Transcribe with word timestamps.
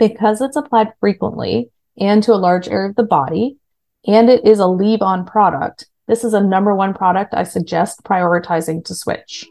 Because 0.00 0.40
it's 0.40 0.56
applied 0.56 0.94
frequently 0.98 1.70
and 1.98 2.22
to 2.22 2.32
a 2.32 2.40
large 2.40 2.68
area 2.68 2.88
of 2.88 2.96
the 2.96 3.02
body, 3.02 3.58
and 4.06 4.30
it 4.30 4.46
is 4.46 4.58
a 4.58 4.66
leave 4.66 5.02
on 5.02 5.26
product, 5.26 5.90
this 6.08 6.24
is 6.24 6.32
a 6.32 6.40
number 6.40 6.74
one 6.74 6.94
product 6.94 7.34
I 7.34 7.44
suggest 7.44 8.02
prioritizing 8.02 8.82
to 8.86 8.94
switch. 8.94 9.46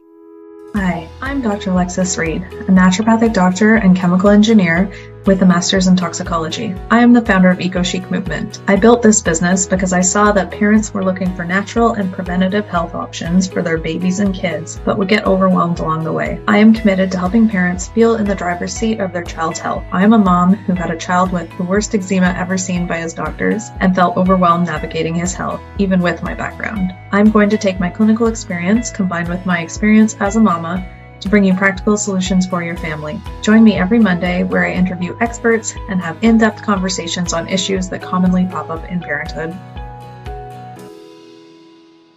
Hi, 0.73 1.07
I'm 1.21 1.41
Dr. 1.41 1.69
Alexis 1.69 2.17
Reed, 2.17 2.41
a 2.41 2.71
naturopathic 2.71 3.31
doctor 3.31 3.75
and 3.75 3.95
chemical 3.95 4.29
engineer 4.29 4.91
with 5.29 5.43
a 5.43 5.45
master's 5.45 5.85
in 5.85 5.95
toxicology. 5.95 6.73
I 6.89 7.01
am 7.03 7.13
the 7.13 7.21
founder 7.21 7.51
of 7.51 7.61
Eco 7.61 7.83
Chic 7.83 8.09
Movement. 8.09 8.63
I 8.67 8.75
built 8.75 9.03
this 9.03 9.21
business 9.21 9.67
because 9.67 9.93
I 9.93 10.01
saw 10.01 10.31
that 10.31 10.49
parents 10.49 10.91
were 10.91 11.05
looking 11.05 11.35
for 11.35 11.45
natural 11.45 11.93
and 11.93 12.11
preventative 12.11 12.67
health 12.67 12.95
options 12.95 13.47
for 13.47 13.61
their 13.61 13.77
babies 13.77 14.21
and 14.21 14.33
kids, 14.33 14.81
but 14.83 14.97
would 14.97 15.07
get 15.07 15.27
overwhelmed 15.27 15.81
along 15.81 16.03
the 16.03 16.11
way. 16.11 16.41
I 16.47 16.57
am 16.57 16.73
committed 16.73 17.11
to 17.11 17.19
helping 17.19 17.47
parents 17.47 17.89
feel 17.89 18.15
in 18.15 18.25
the 18.25 18.33
driver's 18.33 18.73
seat 18.73 18.99
of 18.99 19.13
their 19.13 19.23
child's 19.23 19.59
health. 19.59 19.83
I 19.91 20.03
am 20.03 20.13
a 20.13 20.17
mom 20.17 20.55
who 20.55 20.73
had 20.73 20.89
a 20.89 20.97
child 20.97 21.31
with 21.31 21.55
the 21.57 21.63
worst 21.63 21.93
eczema 21.93 22.33
ever 22.35 22.57
seen 22.57 22.87
by 22.87 22.97
his 22.97 23.13
doctors 23.13 23.69
and 23.81 23.93
felt 23.93 24.17
overwhelmed 24.17 24.65
navigating 24.65 25.13
his 25.13 25.35
health, 25.35 25.61
even 25.77 26.01
with 26.01 26.23
my 26.23 26.33
background. 26.33 26.91
I'm 27.11 27.29
going 27.29 27.51
to 27.51 27.57
take 27.59 27.79
my 27.79 27.91
clinical 27.91 28.25
experience 28.25 28.89
combined 28.89 29.29
with 29.29 29.45
my 29.45 29.59
experience 29.59 30.15
as 30.19 30.37
a 30.37 30.39
mama 30.39 30.89
to 31.21 31.29
bring 31.29 31.43
you 31.43 31.53
practical 31.53 31.97
solutions 31.97 32.47
for 32.47 32.63
your 32.63 32.77
family. 32.77 33.19
Join 33.41 33.63
me 33.63 33.75
every 33.75 33.99
Monday 33.99 34.43
where 34.43 34.65
I 34.65 34.73
interview 34.73 35.17
experts 35.19 35.75
and 35.89 36.01
have 36.01 36.17
in 36.23 36.37
depth 36.37 36.63
conversations 36.63 37.33
on 37.33 37.47
issues 37.47 37.89
that 37.89 38.01
commonly 38.01 38.45
pop 38.45 38.69
up 38.69 38.83
in 38.89 38.99
parenthood. 38.99 39.55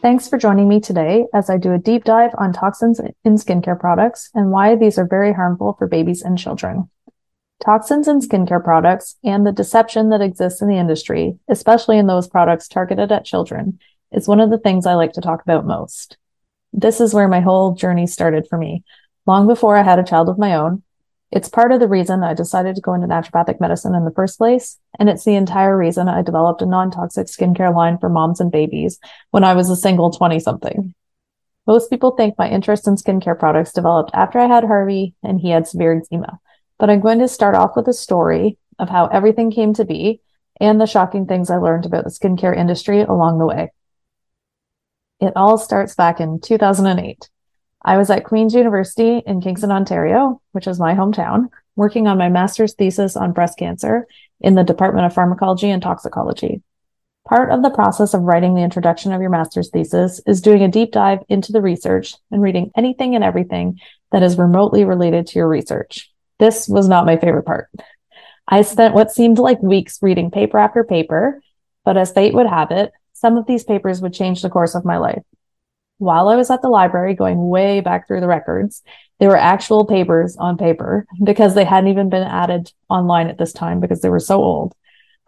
Thanks 0.03 0.29
for 0.29 0.37
joining 0.37 0.69
me 0.69 0.81
today 0.81 1.27
as 1.33 1.49
I 1.49 1.59
do 1.59 1.73
a 1.73 1.79
deep 1.79 2.03
dive 2.03 2.33
on 2.37 2.53
toxins 2.53 3.01
in 3.25 3.37
skincare 3.37 3.79
products 3.79 4.31
and 4.35 4.51
why 4.51 4.75
these 4.75 4.99
are 4.99 5.07
very 5.07 5.33
harmful 5.33 5.75
for 5.79 5.87
babies 5.87 6.23
and 6.23 6.37
children. 6.37 6.91
Toxins 7.65 8.09
in 8.09 8.19
skincare 8.19 8.63
products 8.63 9.17
and 9.23 9.47
the 9.47 9.53
deception 9.53 10.09
that 10.09 10.21
exists 10.21 10.61
in 10.61 10.67
the 10.67 10.79
industry, 10.79 11.39
especially 11.49 11.99
in 11.99 12.09
those 12.09 12.27
products 12.27 12.67
targeted 12.67 13.13
at 13.13 13.25
children, 13.25 13.79
is 14.11 14.27
one 14.27 14.41
of 14.41 14.51
the 14.51 14.59
things 14.59 14.87
I 14.87 14.95
like 14.95 15.13
to 15.13 15.21
talk 15.21 15.43
about 15.43 15.65
most 15.65 16.17
this 16.73 17.01
is 17.01 17.15
where 17.15 17.29
my 17.29 17.41
whole 17.41 17.75
journey 17.75 18.07
started 18.07 18.47
for 18.49 18.59
me. 18.59 18.83
Long 19.27 19.47
before 19.47 19.77
I 19.77 19.83
had 19.83 19.99
a 19.99 20.05
child 20.05 20.29
of 20.29 20.39
my 20.39 20.55
own, 20.55 20.83
it's 21.31 21.49
part 21.49 21.73
of 21.73 21.81
the 21.81 21.89
reason 21.89 22.23
I 22.23 22.35
decided 22.35 22.75
to 22.75 22.83
go 22.83 22.93
into 22.93 23.07
naturopathic 23.07 23.59
medicine 23.59 23.95
in 23.95 24.05
the 24.05 24.11
first 24.11 24.37
place. 24.37 24.79
And 24.99 25.09
it's 25.09 25.25
the 25.25 25.35
entire 25.35 25.77
reason 25.77 26.09
I 26.09 26.23
developed 26.23 26.61
a 26.61 26.67
non 26.67 26.91
toxic 26.91 27.27
skincare 27.27 27.75
line 27.75 27.99
for 27.99 28.09
moms 28.09 28.41
and 28.41 28.53
babies 28.53 28.99
when 29.31 29.45
I 29.45 29.55
was 29.55 29.71
a 29.71 29.77
single 29.77 30.11
20 30.11 30.39
something. 30.41 30.95
Most 31.67 31.91
people 31.91 32.11
think 32.11 32.37
my 32.37 32.51
interest 32.51 32.87
in 32.87 32.97
skincare 32.97 33.39
products 33.39 33.73
developed 33.73 34.11
after 34.13 34.39
I 34.39 34.47
had 34.47 34.65
Harvey 34.65 35.15
and 35.23 35.41
he 35.41 35.51
had 35.51 35.67
severe 35.67 35.97
eczema. 35.97 36.39
But 36.79 36.91
I'm 36.91 37.01
going 37.01 37.21
to 37.21 37.29
start 37.29 37.55
off 37.55 37.77
with 37.77 37.89
a 37.89 37.95
story 37.95 38.59
of 38.79 38.89
how 38.89 39.07
everything 39.07 39.51
came 39.51 39.73
to 39.75 39.85
be 39.85 40.21
and 40.61 40.81
the 40.81 40.87
shocking 40.87 41.27
things 41.27 41.51
I 41.51 41.57
learned 41.57 41.87
about 41.87 42.05
the 42.05 42.11
skincare 42.11 42.57
industry 42.57 43.01
along 43.01 43.39
the 43.39 43.47
way. 43.47 43.71
It 45.23 45.35
all 45.37 45.57
starts 45.57 45.95
back 45.95 46.19
in 46.19 46.41
2008. 46.41 47.31
I 47.85 47.97
was 47.97 48.11
at 48.11 48.25
Queen's 48.25 48.55
University 48.55 49.23
in 49.25 49.41
Kingston, 49.41 49.71
Ontario, 49.71 50.43
which 50.51 50.67
is 50.67 50.81
my 50.81 50.95
hometown, 50.95 51.49
working 51.77 52.09
on 52.09 52.19
my 52.19 52.29
master's 52.29 52.75
thesis 52.75 53.17
on 53.17 53.31
breast 53.31 53.57
cancer 53.57 54.09
in 54.41 54.57
the 54.57 54.65
Department 54.65 55.07
of 55.07 55.15
Pharmacology 55.15 55.71
and 55.71 55.81
Toxicology. 55.81 56.61
Part 57.25 57.53
of 57.53 57.63
the 57.63 57.71
process 57.71 58.15
of 58.15 58.23
writing 58.23 58.57
the 58.57 58.65
introduction 58.65 59.13
of 59.13 59.21
your 59.21 59.31
master's 59.31 59.71
thesis 59.71 60.21
is 60.27 60.41
doing 60.41 60.65
a 60.65 60.69
deep 60.69 60.91
dive 60.91 61.21
into 61.29 61.53
the 61.53 61.63
research 61.63 62.17
and 62.33 62.43
reading 62.43 62.73
anything 62.77 63.15
and 63.15 63.23
everything 63.23 63.79
that 64.11 64.25
is 64.25 64.39
remotely 64.39 64.85
related 64.85 65.29
to 65.29 65.39
your 65.39 65.49
research. 65.49 66.11
This 66.41 66.67
was 66.69 66.89
not 66.89 67.07
my 67.07 67.17
favorite 67.17 67.47
part. 67.47 67.69
I 68.49 68.63
spent 68.63 68.93
what 68.93 69.13
seemed 69.13 69.39
like 69.39 69.63
weeks 69.63 70.01
reading 70.03 70.33
paper 70.33 70.59
after 70.59 70.83
paper, 70.83 71.41
but 71.85 71.97
as 71.97 72.11
fate 72.11 72.35
would 72.35 72.49
have 72.49 72.73
it, 72.73 72.91
some 73.23 73.37
of 73.37 73.47
these 73.47 73.63
papers 73.63 74.03
would 74.03 74.13
change 74.13 74.43
the 74.43 74.51
course 74.51 74.75
of 74.75 74.85
my 74.85 74.99
life. 74.99 75.23
While 75.99 76.29
I 76.29 76.35
was 76.35 76.51
at 76.51 76.61
the 76.61 76.69
library 76.69 77.15
going 77.15 77.49
way 77.49 77.79
back 77.79 78.09
through 78.09 78.21
the 78.21 78.27
records, 78.27 78.83
they 79.21 79.29
were 79.29 79.37
actual 79.37 79.87
papers 79.87 80.37
on 80.37 80.59
paper 80.59 81.07
because 81.23 81.55
they 81.55 81.65
hadn't 81.65 81.91
even 81.91 82.11
been 82.11 82.25
added 82.25 82.73
online 82.89 83.29
at 83.29 83.39
this 83.39 83.53
time 83.53 83.79
because 83.79 84.01
they 84.01 84.11
were 84.11 84.19
so 84.19 84.43
old. 84.43 84.75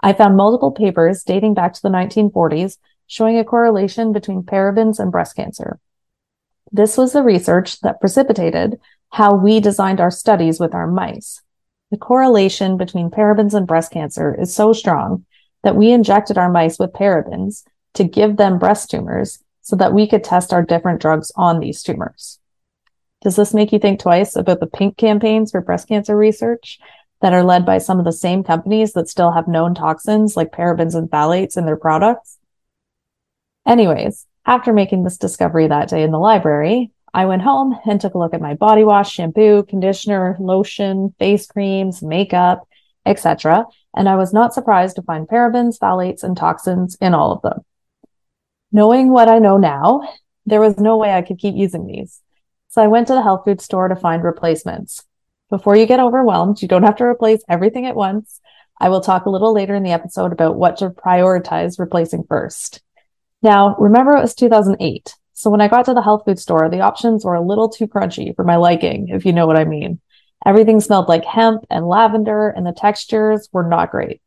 I 0.03 0.13
found 0.13 0.37
multiple 0.37 0.73
papers 0.73 1.23
dating 1.23 1.55
back 1.55 1.73
to 1.75 1.83
the 1.83 1.89
1940s 1.89 2.79
showing 3.07 3.39
a 3.39 3.45
correlation 3.45 4.13
between 4.13 4.43
parabens 4.43 4.99
and 4.99 5.13
breast 5.13 5.37
cancer. 5.37 5.79
This 6.73 6.99
was 6.99 7.13
the 7.13 7.23
research 7.23 7.81
that 7.83 8.01
precipitated 8.01 8.81
how 9.11 9.37
we 9.37 9.61
designed 9.61 10.01
our 10.01 10.11
studies 10.11 10.59
with 10.59 10.75
our 10.75 10.89
mice. 10.89 11.43
The 11.93 11.97
correlation 11.97 12.77
between 12.77 13.11
parabens 13.11 13.55
and 13.55 13.69
breast 13.69 13.93
cancer 13.93 14.35
is 14.35 14.53
so 14.53 14.73
strong 14.73 15.27
that 15.63 15.77
we 15.77 15.93
injected 15.93 16.37
our 16.39 16.51
mice 16.51 16.77
with 16.77 16.93
parabens 16.93 17.63
to 17.95 18.05
give 18.05 18.37
them 18.37 18.59
breast 18.59 18.91
tumors 18.91 19.39
so 19.63 19.77
that 19.77 19.95
we 19.95 20.07
could 20.07 20.23
test 20.23 20.53
our 20.53 20.63
different 20.63 21.01
drugs 21.01 21.33
on 21.37 21.59
these 21.59 21.83
tumors. 21.83 22.39
Does 23.23 23.37
this 23.37 23.55
make 23.55 23.73
you 23.73 23.79
think 23.79 24.01
twice 24.01 24.37
about 24.37 24.61
the 24.61 24.67
pink 24.67 24.99
campaigns 24.99 25.51
for 25.51 25.63
breast 25.63 25.89
cancer 25.89 26.17
research 26.17 26.79
that 27.23 27.33
are 27.33 27.43
led 27.43 27.65
by 27.65 27.79
some 27.79 27.99
of 27.99 28.05
the 28.05 28.13
same 28.13 28.45
companies 28.45 28.93
that 28.93 29.09
still 29.09 29.33
have 29.33 29.49
known 29.49 29.75
toxins 29.75 30.37
like 30.37 30.53
parabens 30.53 30.95
and 30.95 31.11
phthalates 31.11 31.57
in 31.57 31.65
their 31.65 31.77
products? 31.77 32.39
Anyways, 33.67 34.27
after 34.45 34.75
making 34.75 35.05
this 35.05 35.17
discovery 35.17 35.67
that 35.69 35.89
day 35.89 36.03
in 36.03 36.11
the 36.11 36.19
library, 36.19 36.91
I 37.15 37.25
went 37.25 37.43
home 37.43 37.79
and 37.87 37.99
took 37.99 38.15
a 38.15 38.19
look 38.19 38.35
at 38.35 38.43
my 38.43 38.55
body 38.55 38.85
wash, 38.85 39.13
shampoo, 39.13 39.63
conditioner, 39.63 40.37
lotion, 40.39 41.15
face 41.19 41.47
creams, 41.47 42.03
makeup, 42.03 42.69
etc. 43.07 43.65
And 43.97 44.09
I 44.09 44.17
was 44.17 44.35
not 44.35 44.53
surprised 44.53 44.97
to 44.97 45.03
find 45.03 45.27
parabens, 45.27 45.79
phthalates, 45.79 46.23
and 46.23 46.37
toxins 46.37 46.97
in 47.01 47.15
all 47.15 47.33
of 47.33 47.41
them. 47.41 47.65
Knowing 48.75 49.09
what 49.09 49.29
I 49.29 49.39
know 49.39 49.57
now, 49.57 50.03
there 50.47 50.61
was 50.61 50.79
no 50.79 50.97
way 50.97 51.15
I 51.15 51.23
could 51.23 51.39
keep 51.39 51.55
using 51.55 51.87
these. 51.87 52.21
So 52.71 52.83
I 52.83 52.89
went 52.89 53.07
to 53.07 53.15
the 53.15 53.23
health 53.23 53.43
food 53.45 53.61
store 53.61 53.87
to 53.87 53.95
find 53.95 54.25
replacements. 54.25 55.05
Before 55.49 55.77
you 55.77 55.87
get 55.87 56.01
overwhelmed, 56.01 56.61
you 56.61 56.67
don't 56.67 56.83
have 56.83 56.97
to 56.97 57.05
replace 57.05 57.41
everything 57.49 57.87
at 57.87 57.95
once. 57.95 58.41
I 58.81 58.89
will 58.89 59.01
talk 59.01 59.27
a 59.27 59.31
little 59.31 59.55
later 59.55 59.77
in 59.77 59.85
the 59.85 59.93
episode 59.93 60.33
about 60.33 60.57
what 60.57 60.79
to 60.79 60.91
prioritize 60.91 61.79
replacing 61.79 62.25
first. 62.25 62.83
Now, 63.43 63.77
remember 63.79 64.17
it 64.17 64.23
was 64.23 64.35
2008. 64.35 65.15
So 65.35 65.51
when 65.51 65.61
I 65.61 65.69
got 65.69 65.85
to 65.85 65.95
the 65.95 66.03
health 66.03 66.25
food 66.25 66.41
store, 66.41 66.69
the 66.69 66.81
options 66.81 67.25
were 67.25 67.35
a 67.35 67.41
little 67.41 67.69
too 67.69 67.87
crunchy 67.87 68.35
for 68.35 68.45
my 68.45 68.57
liking, 68.57 69.07
if 69.11 69.25
you 69.25 69.33
know 69.33 69.47
what 69.47 69.57
I 69.57 69.67
mean. 69.67 70.01
Everything 70.45 70.81
smelled 70.81 71.09
like 71.09 71.25
hemp 71.25 71.65
and 71.71 71.87
lavender 71.87 72.49
and 72.49 72.67
the 72.67 72.73
textures 72.73 73.49
were 73.53 73.69
not 73.69 73.93
great. 73.93 74.21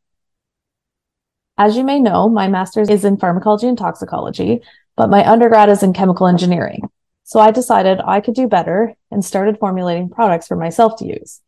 As 1.58 1.76
you 1.76 1.84
may 1.84 2.00
know, 2.00 2.30
my 2.30 2.48
master's 2.48 2.90
is 2.90 3.04
in 3.04 3.18
pharmacology 3.18 3.68
and 3.68 3.78
toxicology, 3.78 4.62
but 4.96 5.10
my 5.10 5.28
undergrad 5.28 5.70
is 5.70 5.82
in 5.82 5.94
chemical 5.94 6.28
engineering. 6.28 6.90
So 7.24 7.40
I 7.40 7.52
decided 7.52 8.00
I 8.00 8.22
could 8.22 8.36
do 8.36 8.48
better 8.48 8.94
and 9.12 9.26
started 9.26 9.60
formulating 9.60 10.10
products 10.10 10.48
for 10.48 10.56
myself 10.56 10.98
to 11.00 11.08
use. 11.08 11.42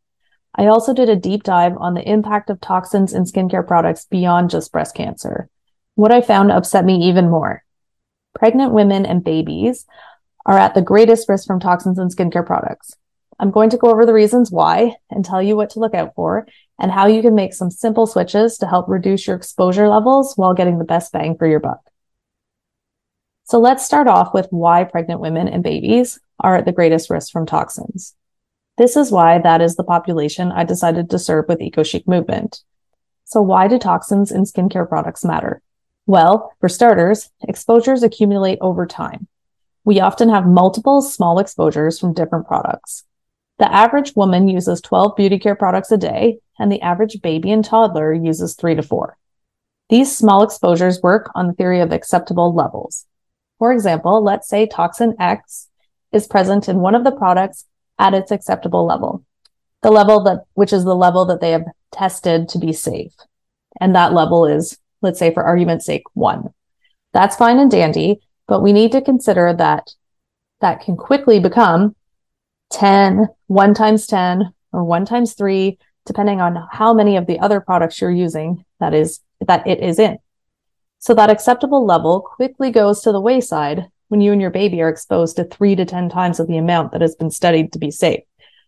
I 0.56 0.66
also 0.66 0.94
did 0.94 1.10
a 1.10 1.16
deep 1.16 1.44
dive 1.44 1.78
on 1.78 1.94
the 1.94 2.10
impact 2.10 2.50
of 2.50 2.60
toxins 2.60 3.14
in 3.14 3.24
skincare 3.24 3.66
products 3.66 4.06
beyond 4.06 4.50
just 4.50 4.72
breast 4.72 4.96
cancer. 4.96 5.48
What 5.96 6.12
I 6.12 6.22
found 6.22 6.52
upset 6.52 6.86
me 6.86 7.08
even 7.08 7.30
more. 7.30 7.64
Pregnant 8.34 8.74
women 8.74 9.06
and 9.06 9.24
babies 9.24 9.86
are 10.46 10.58
at 10.58 10.74
the 10.74 10.82
greatest 10.82 11.30
risk 11.30 11.46
from 11.46 11.60
toxins 11.60 12.00
in 12.00 12.10
skincare 12.10 12.46
products. 12.46 12.96
I'm 13.40 13.52
going 13.52 13.70
to 13.70 13.78
go 13.78 13.90
over 13.90 14.06
the 14.06 14.14
reasons 14.14 14.52
why 14.52 14.96
and 15.10 15.24
tell 15.24 15.42
you 15.42 15.56
what 15.56 15.70
to 15.72 15.80
look 15.80 15.94
out 15.94 16.14
for 16.16 16.48
and 16.80 16.92
how 16.92 17.08
you 17.08 17.22
can 17.22 17.36
make 17.36 17.54
some 17.54 17.70
simple 17.70 18.08
switches 18.08 18.58
to 18.58 18.68
help 18.68 18.88
reduce 18.88 19.28
your 19.28 19.36
exposure 19.36 19.90
levels 19.90 20.34
while 20.36 20.54
getting 20.54 20.80
the 20.80 20.86
best 20.86 21.12
bang 21.12 21.38
for 21.38 21.46
your 21.46 21.60
buck. 21.60 21.82
So 23.44 23.60
let's 23.60 23.86
start 23.86 24.08
off 24.08 24.34
with 24.34 24.48
why 24.52 24.84
pregnant 24.84 25.20
women 25.20 25.48
and 25.48 25.64
babies 25.64 26.20
are 26.40 26.56
at 26.56 26.66
the 26.66 26.72
greatest 26.72 27.10
risk 27.10 27.32
from 27.32 27.46
toxins. 27.46 28.16
This 28.78 28.96
is 28.96 29.12
why 29.12 29.40
that 29.40 29.62
is 29.62 29.76
the 29.76 29.84
population 29.84 30.52
I 30.52 30.64
decided 30.64 31.10
to 31.10 31.20
serve 31.20 31.46
with 31.50 31.60
EcoChic 31.60 32.08
movement. 32.08 32.62
So 33.26 33.42
why 33.42 33.68
do 33.68 33.78
toxins 33.78 34.32
in 34.32 34.44
skincare 34.44 34.88
products 34.88 35.26
matter? 35.26 35.62
Well, 36.06 36.54
for 36.60 36.70
starters, 36.70 37.30
exposures 37.48 38.04
accumulate 38.04 38.58
over 38.62 38.86
time. 38.86 39.28
We 39.84 40.00
often 40.00 40.30
have 40.30 40.46
multiple 40.46 41.02
small 41.02 41.40
exposures 41.40 42.00
from 42.00 42.14
different 42.14 42.48
products. 42.48 43.04
The 43.58 43.72
average 43.72 44.16
woman 44.16 44.48
uses 44.48 44.80
12 44.80 45.16
beauty 45.16 45.38
care 45.38 45.56
products 45.56 45.92
a 45.92 45.98
day, 45.98 46.40
and 46.60 46.72
the 46.72 46.82
average 46.82 47.22
baby 47.22 47.52
and 47.52 47.64
toddler 47.64 48.14
uses 48.14 48.56
three 48.56 48.76
to 48.76 48.84
four. 48.84 49.18
These 49.90 50.16
small 50.16 50.44
exposures 50.44 51.02
work 51.02 51.32
on 51.34 51.48
the 51.48 51.54
theory 51.54 51.80
of 51.80 51.92
acceptable 51.92 52.54
levels. 52.54 53.06
For 53.58 53.74
example, 53.74 54.24
let's 54.24 54.48
say 54.48 54.68
toxin 54.68 55.16
X 55.20 55.70
is 56.12 56.28
present 56.28 56.70
in 56.70 56.80
one 56.80 56.96
of 56.96 57.04
the 57.04 57.12
products 57.12 57.66
at 57.98 58.14
its 58.14 58.32
acceptable 58.32 58.86
level, 58.86 59.26
the 59.82 59.92
level 59.92 60.24
that, 60.24 60.46
which 60.54 60.74
is 60.74 60.84
the 60.84 60.96
level 60.96 61.26
that 61.26 61.42
they 61.42 61.52
have 61.52 61.66
tested 61.92 62.50
to 62.50 62.60
be 62.60 62.72
safe. 62.72 63.14
And 63.80 63.96
that 63.96 64.14
level 64.14 64.46
is, 64.46 64.78
let's 65.02 65.20
say 65.20 65.34
for 65.34 65.44
argument's 65.44 65.86
sake, 65.86 66.04
one. 66.14 66.54
That's 67.14 67.36
fine 67.36 67.60
and 67.60 67.72
dandy, 67.72 68.22
but 68.48 68.62
we 68.62 68.74
need 68.74 68.92
to 68.92 69.02
consider 69.02 69.54
that 69.54 69.90
that 70.62 70.82
can 70.82 70.96
quickly 70.98 71.40
become 71.40 71.96
10, 72.72 73.28
1 73.48 73.74
times 73.74 74.08
10, 74.08 74.54
or 74.72 74.84
1 74.84 75.06
times 75.06 75.34
3 75.34 75.78
depending 76.10 76.42
on 76.42 76.68
how 76.72 76.92
many 76.92 77.18
of 77.18 77.28
the 77.28 77.40
other 77.40 77.62
products 77.62 78.02
you're 78.02 78.10
using 78.10 78.66
that 78.80 78.96
is 78.96 79.20
that 79.46 79.68
it 79.68 79.80
is 79.80 80.00
in. 80.00 80.18
So 80.98 81.14
that 81.14 81.30
acceptable 81.30 81.86
level 81.86 82.22
quickly 82.22 82.72
goes 82.72 83.02
to 83.02 83.12
the 83.12 83.22
wayside 83.22 83.86
when 84.08 84.20
you 84.20 84.32
and 84.32 84.42
your 84.42 84.50
baby 84.50 84.82
are 84.82 84.90
exposed 84.90 85.36
to 85.36 85.44
three 85.44 85.76
to 85.76 85.86
10 85.86 86.10
times 86.10 86.40
of 86.40 86.48
the 86.48 86.58
amount 86.58 86.94
that 86.94 87.02
has 87.02 87.16
been 87.16 87.30
studied 87.30 87.72
to 87.74 87.80
be 87.80 87.92
safe. 87.92 88.24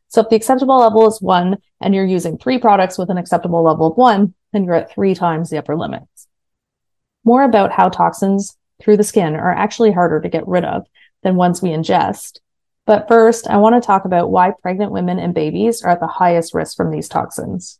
So 0.08 0.22
if 0.22 0.30
the 0.30 0.36
acceptable 0.36 0.78
level 0.78 1.08
is 1.08 1.20
one 1.20 1.58
and 1.82 1.96
you're 1.96 2.06
using 2.06 2.38
three 2.38 2.60
products 2.60 3.00
with 3.00 3.10
an 3.10 3.18
acceptable 3.18 3.64
level 3.64 3.88
of 3.88 3.98
one, 3.98 4.36
then 4.54 4.66
you're 4.66 4.76
at 4.76 4.94
three 4.94 5.16
times 5.16 5.50
the 5.50 5.58
upper 5.58 5.76
limits. 5.76 6.28
More 7.24 7.42
about 7.42 7.72
how 7.72 7.90
toxins 7.90 8.56
through 8.80 8.98
the 8.98 9.04
skin 9.04 9.36
are 9.36 9.52
actually 9.52 9.92
harder 9.92 10.22
to 10.22 10.30
get 10.30 10.48
rid 10.48 10.64
of 10.64 10.86
than 11.24 11.38
ones 11.38 11.60
we 11.60 11.70
ingest. 11.70 12.38
But 12.92 13.08
first, 13.08 13.48
I 13.48 13.56
want 13.56 13.82
to 13.82 13.88
talk 13.88 14.04
about 14.04 14.32
why 14.32 14.52
pregnant 14.62 14.92
women 14.92 15.18
and 15.18 15.34
babies 15.34 15.82
are 15.82 15.92
at 15.92 16.02
the 16.02 16.08
highest 16.08 16.54
risk 16.54 16.76
from 16.76 16.92
these 16.92 17.08
toxins. 17.08 17.80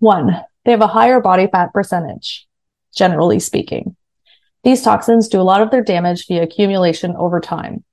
One, 0.00 0.42
they 0.64 0.72
have 0.72 0.80
a 0.80 0.88
higher 0.88 1.20
body 1.20 1.46
fat 1.46 1.72
percentage, 1.72 2.48
generally 2.92 3.38
speaking. 3.38 3.94
These 4.64 4.82
toxins 4.82 5.28
do 5.28 5.40
a 5.40 5.46
lot 5.46 5.62
of 5.62 5.70
their 5.70 5.84
damage 5.84 6.26
via 6.26 6.42
accumulation 6.42 7.14
over 7.14 7.38
time. 7.38 7.84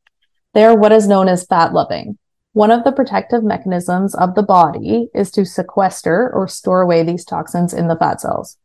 They 0.56 0.64
are 0.64 0.76
what 0.76 0.92
is 0.92 1.08
known 1.08 1.28
as 1.28 1.46
fat 1.46 1.72
loving. 1.72 2.18
One 2.54 2.72
of 2.72 2.84
the 2.84 2.92
protective 2.92 3.44
mechanisms 3.44 4.16
of 4.16 4.34
the 4.34 4.42
body 4.42 5.08
is 5.14 5.30
to 5.34 5.46
sequester 5.46 6.32
or 6.34 6.48
store 6.48 6.82
away 6.82 7.04
these 7.04 7.26
toxins 7.26 7.76
in 7.76 7.90
the 7.90 7.96
fat 7.96 8.22
cells. 8.22 8.58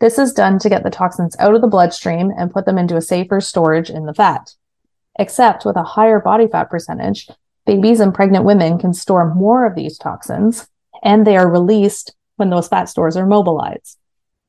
This 0.00 0.18
is 0.18 0.32
done 0.32 0.58
to 0.58 0.68
get 0.68 0.82
the 0.82 0.90
toxins 0.90 1.36
out 1.38 1.54
of 1.54 1.60
the 1.60 1.68
bloodstream 1.68 2.32
and 2.36 2.52
put 2.52 2.66
them 2.66 2.78
into 2.78 2.96
a 2.96 3.00
safer 3.00 3.40
storage 3.40 3.90
in 3.90 4.06
the 4.06 4.14
fat. 4.14 4.54
Except 5.18 5.64
with 5.64 5.76
a 5.76 5.82
higher 5.82 6.20
body 6.20 6.46
fat 6.46 6.70
percentage, 6.70 7.28
babies 7.66 8.00
and 8.00 8.14
pregnant 8.14 8.44
women 8.44 8.78
can 8.78 8.94
store 8.94 9.34
more 9.34 9.66
of 9.66 9.74
these 9.74 9.98
toxins 9.98 10.68
and 11.02 11.26
they 11.26 11.36
are 11.36 11.50
released 11.50 12.14
when 12.36 12.50
those 12.50 12.68
fat 12.68 12.88
stores 12.88 13.16
are 13.16 13.26
mobilized. 13.26 13.98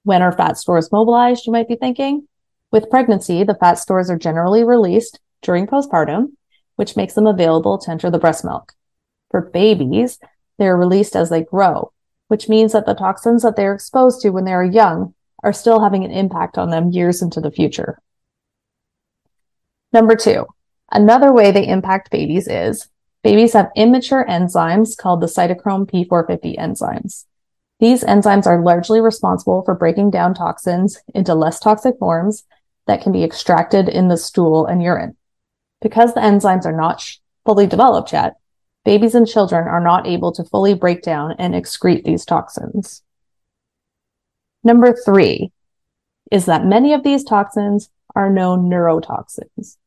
When 0.04 0.22
are 0.22 0.32
fat 0.32 0.58
stores 0.58 0.92
mobilized, 0.92 1.46
you 1.46 1.52
might 1.52 1.68
be 1.68 1.76
thinking? 1.76 2.28
With 2.72 2.90
pregnancy, 2.90 3.44
the 3.44 3.56
fat 3.56 3.76
stores 3.76 4.10
are 4.10 4.18
generally 4.18 4.64
released 4.64 5.20
during 5.42 5.68
postpartum, 5.68 6.34
which 6.76 6.96
makes 6.96 7.14
them 7.14 7.28
available 7.28 7.78
to 7.78 7.92
enter 7.92 8.10
the 8.10 8.20
breast 8.20 8.44
milk. 8.44 8.74
For 9.30 9.42
babies, 9.42 10.20
they 10.58 10.68
are 10.68 10.78
released 10.78 11.16
as 11.16 11.30
they 11.30 11.44
grow, 11.44 11.92
which 12.28 12.48
means 12.50 12.72
that 12.72 12.86
the 12.86 12.94
toxins 12.94 13.44
that 13.44 13.56
they 13.56 13.66
are 13.66 13.74
exposed 13.74 14.22
to 14.22 14.30
when 14.30 14.46
they 14.46 14.54
are 14.54 14.64
young 14.64 15.14
are 15.44 15.54
still 15.54 15.82
having 15.82 16.06
an 16.06 16.12
impact 16.12 16.58
on 16.58 16.70
them 16.70 16.92
years 16.92 17.22
into 17.22 17.42
the 17.42 17.52
future. 17.52 18.00
Number 19.94 20.16
two, 20.16 20.46
another 20.92 21.34
way 21.34 21.52
they 21.52 21.68
impact 21.68 22.12
babies 22.12 22.48
is 22.48 22.88
babies 23.24 23.54
have 23.54 23.72
immature 23.76 24.26
enzymes 24.26 24.98
called 24.98 25.22
the 25.22 25.28
cytochrome 25.28 25.90
P450 25.90 26.58
enzymes. 26.58 27.26
These 27.80 28.04
enzymes 28.04 28.46
are 28.46 28.64
largely 28.64 29.02
responsible 29.02 29.64
for 29.64 29.76
breaking 29.76 30.12
down 30.12 30.34
toxins 30.34 31.00
into 31.14 31.34
less 31.34 31.60
toxic 31.60 31.98
forms 31.98 32.44
that 32.88 33.02
can 33.02 33.12
be 33.12 33.24
extracted 33.24 33.90
in 33.90 34.08
the 34.08 34.18
stool 34.18 34.66
and 34.66 34.82
urine. 34.82 35.18
Because 35.82 36.14
the 36.14 36.22
enzymes 36.22 36.66
are 36.66 36.76
not 36.76 37.04
fully 37.44 37.68
developed 37.68 38.14
yet, 38.14 38.36
babies 38.86 39.16
and 39.16 39.28
children 39.28 39.68
are 39.68 39.82
not 39.82 40.08
able 40.08 40.32
to 40.32 40.44
fully 40.44 40.74
break 40.74 41.02
down 41.02 41.36
and 41.38 41.54
excrete 41.54 42.04
these 42.04 42.24
toxins. 42.24 43.04
Number 44.64 44.94
three 44.94 45.52
is 46.32 46.46
that 46.46 46.66
many 46.66 46.94
of 46.94 47.04
these 47.04 47.24
toxins 47.24 47.90
are 48.16 48.30
known 48.30 48.70
neurotoxins. 48.70 49.78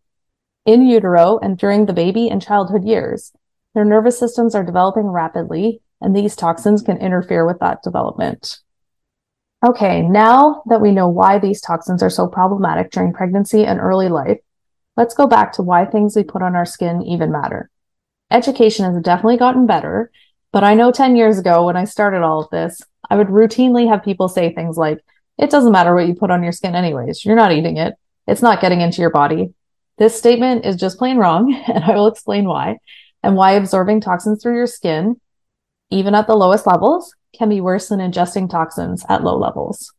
In 0.67 0.87
utero 0.87 1.39
and 1.43 1.59
during 1.59 1.87
the 1.87 1.93
baby 1.93 2.29
and 2.29 2.41
childhood 2.41 2.85
years, 2.85 3.33
their 3.75 3.85
nervous 3.85 4.19
systems 4.19 4.55
are 4.55 4.65
developing 4.65 5.07
rapidly, 5.07 5.83
and 6.01 6.17
these 6.17 6.37
toxins 6.37 6.83
can 6.83 6.99
interfere 6.99 7.47
with 7.47 7.59
that 7.61 7.83
development. 7.83 8.61
Okay, 9.67 10.03
now 10.03 10.63
that 10.67 10.81
we 10.81 10.91
know 10.91 11.09
why 11.09 11.39
these 11.39 11.61
toxins 11.61 12.03
are 12.03 12.11
so 12.11 12.27
problematic 12.27 12.91
during 12.91 13.13
pregnancy 13.13 13.65
and 13.65 13.81
early 13.81 14.09
life, 14.09 14.39
let's 14.97 15.15
go 15.15 15.27
back 15.27 15.53
to 15.55 15.63
why 15.63 15.85
things 15.85 16.15
we 16.15 16.23
put 16.23 16.43
on 16.43 16.55
our 16.55 16.67
skin 16.67 17.03
even 17.03 17.33
matter. 17.33 17.71
Education 18.31 18.85
has 18.85 19.03
definitely 19.03 19.37
gotten 19.37 19.67
better, 19.67 20.11
but 20.53 20.65
I 20.65 20.75
know 20.75 20.93
10 20.93 21.17
years 21.17 21.39
ago 21.39 21.67
when 21.67 21.77
I 21.77 21.85
started 21.85 22.23
all 22.23 22.43
of 22.43 22.51
this, 22.51 22.81
I 23.11 23.17
would 23.17 23.29
routinely 23.29 23.89
have 23.89 24.05
people 24.05 24.29
say 24.29 24.53
things 24.53 24.77
like, 24.77 24.99
it 25.37 25.51
doesn't 25.51 25.73
matter 25.73 25.95
what 25.95 26.07
you 26.07 26.15
put 26.15 26.31
on 26.31 26.43
your 26.43 26.53
skin 26.53 26.75
anyways. 26.75 27.25
You're 27.25 27.37
not 27.37 27.53
eating 27.53 27.77
it. 27.77 27.95
It's 28.27 28.43
not 28.43 28.61
getting 28.61 28.81
into 28.81 29.01
your 29.01 29.11
body. 29.11 29.53
This 29.97 30.19
statement 30.19 30.65
is 30.65 30.77
just 30.77 30.99
plain 30.99 31.19
wrong, 31.19 31.55
and 31.67 31.85
I 31.85 31.95
will 31.95 32.07
explain 32.07 32.47
why, 32.47 32.79
and 33.23 33.37
why 33.37 33.53
absorbing 33.53 34.01
toxins 34.01 34.43
through 34.43 34.57
your 34.57 34.67
skin, 34.67 35.21
even 35.91 36.15
at 36.15 36.27
the 36.27 36.37
lowest 36.37 36.67
levels, 36.67 37.15
can 37.37 37.49
be 37.49 37.61
worse 37.61 37.89
than 37.89 38.01
ingesting 38.01 38.49
toxins 38.49 39.05
at 39.09 39.25
low 39.25 39.37
levels. 39.37 39.93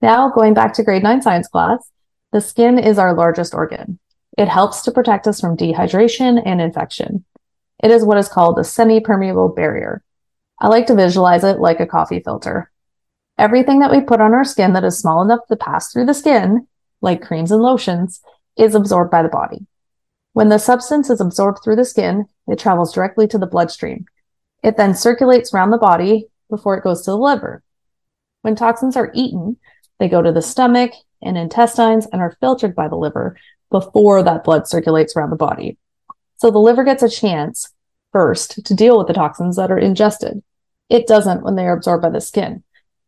Now, 0.00 0.30
going 0.30 0.54
back 0.54 0.74
to 0.74 0.84
grade 0.84 1.02
9 1.02 1.22
science 1.22 1.48
class, 1.48 1.90
the 2.32 2.40
skin 2.40 2.78
is 2.78 2.98
our 2.98 3.14
largest 3.14 3.54
organ. 3.54 3.98
It 4.36 4.48
helps 4.48 4.82
to 4.82 4.92
protect 4.92 5.26
us 5.26 5.40
from 5.40 5.56
dehydration 5.56 6.40
and 6.44 6.60
infection. 6.60 7.24
It 7.82 7.90
is 7.90 8.04
what 8.04 8.18
is 8.18 8.28
called 8.28 8.58
a 8.58 8.64
semi-permeable 8.64 9.50
barrier. 9.50 10.02
I 10.60 10.68
like 10.68 10.86
to 10.86 10.94
visualize 10.94 11.44
it 11.44 11.58
like 11.58 11.80
a 11.80 11.86
coffee 11.86 12.20
filter. 12.20 12.70
Everything 13.36 13.80
that 13.80 13.90
we 13.90 14.00
put 14.00 14.20
on 14.20 14.34
our 14.34 14.44
skin 14.44 14.72
that 14.72 14.84
is 14.84 14.98
small 14.98 15.22
enough 15.22 15.40
to 15.48 15.56
pass 15.56 15.92
through 15.92 16.06
the 16.06 16.14
skin, 16.14 16.66
like 17.00 17.22
creams 17.22 17.52
and 17.52 17.62
lotions, 17.62 18.20
is 18.58 18.74
absorbed 18.74 19.10
by 19.10 19.22
the 19.22 19.28
body. 19.28 19.66
When 20.32 20.48
the 20.48 20.58
substance 20.58 21.10
is 21.10 21.20
absorbed 21.20 21.60
through 21.62 21.76
the 21.76 21.84
skin, 21.84 22.26
it 22.46 22.58
travels 22.58 22.92
directly 22.92 23.26
to 23.28 23.38
the 23.38 23.46
bloodstream, 23.46 24.06
it 24.62 24.76
then 24.76 24.94
circulates 24.94 25.54
around 25.54 25.70
the 25.70 25.78
body 25.78 26.26
before 26.50 26.76
it 26.76 26.84
goes 26.84 27.02
to 27.02 27.12
the 27.12 27.18
liver. 27.18 27.62
When 28.42 28.56
toxins 28.56 28.96
are 28.96 29.10
eaten, 29.14 29.56
they 29.98 30.08
go 30.08 30.22
to 30.22 30.32
the 30.32 30.42
stomach 30.42 30.92
and 31.22 31.36
intestines 31.36 32.06
and 32.12 32.20
are 32.20 32.36
filtered 32.40 32.74
by 32.74 32.88
the 32.88 32.96
liver 32.96 33.36
before 33.70 34.22
that 34.22 34.44
blood 34.44 34.66
circulates 34.66 35.14
around 35.16 35.30
the 35.30 35.36
body. 35.36 35.76
So 36.36 36.50
the 36.50 36.58
liver 36.58 36.84
gets 36.84 37.02
a 37.02 37.08
chance 37.08 37.72
first 38.12 38.64
to 38.64 38.74
deal 38.74 38.96
with 38.98 39.08
the 39.08 39.12
toxins 39.12 39.56
that 39.56 39.70
are 39.70 39.78
ingested. 39.78 40.42
It 40.88 41.06
doesn't 41.06 41.42
when 41.42 41.56
they 41.56 41.66
are 41.66 41.76
absorbed 41.76 42.02
by 42.02 42.10
the 42.10 42.20
skin. 42.20 42.62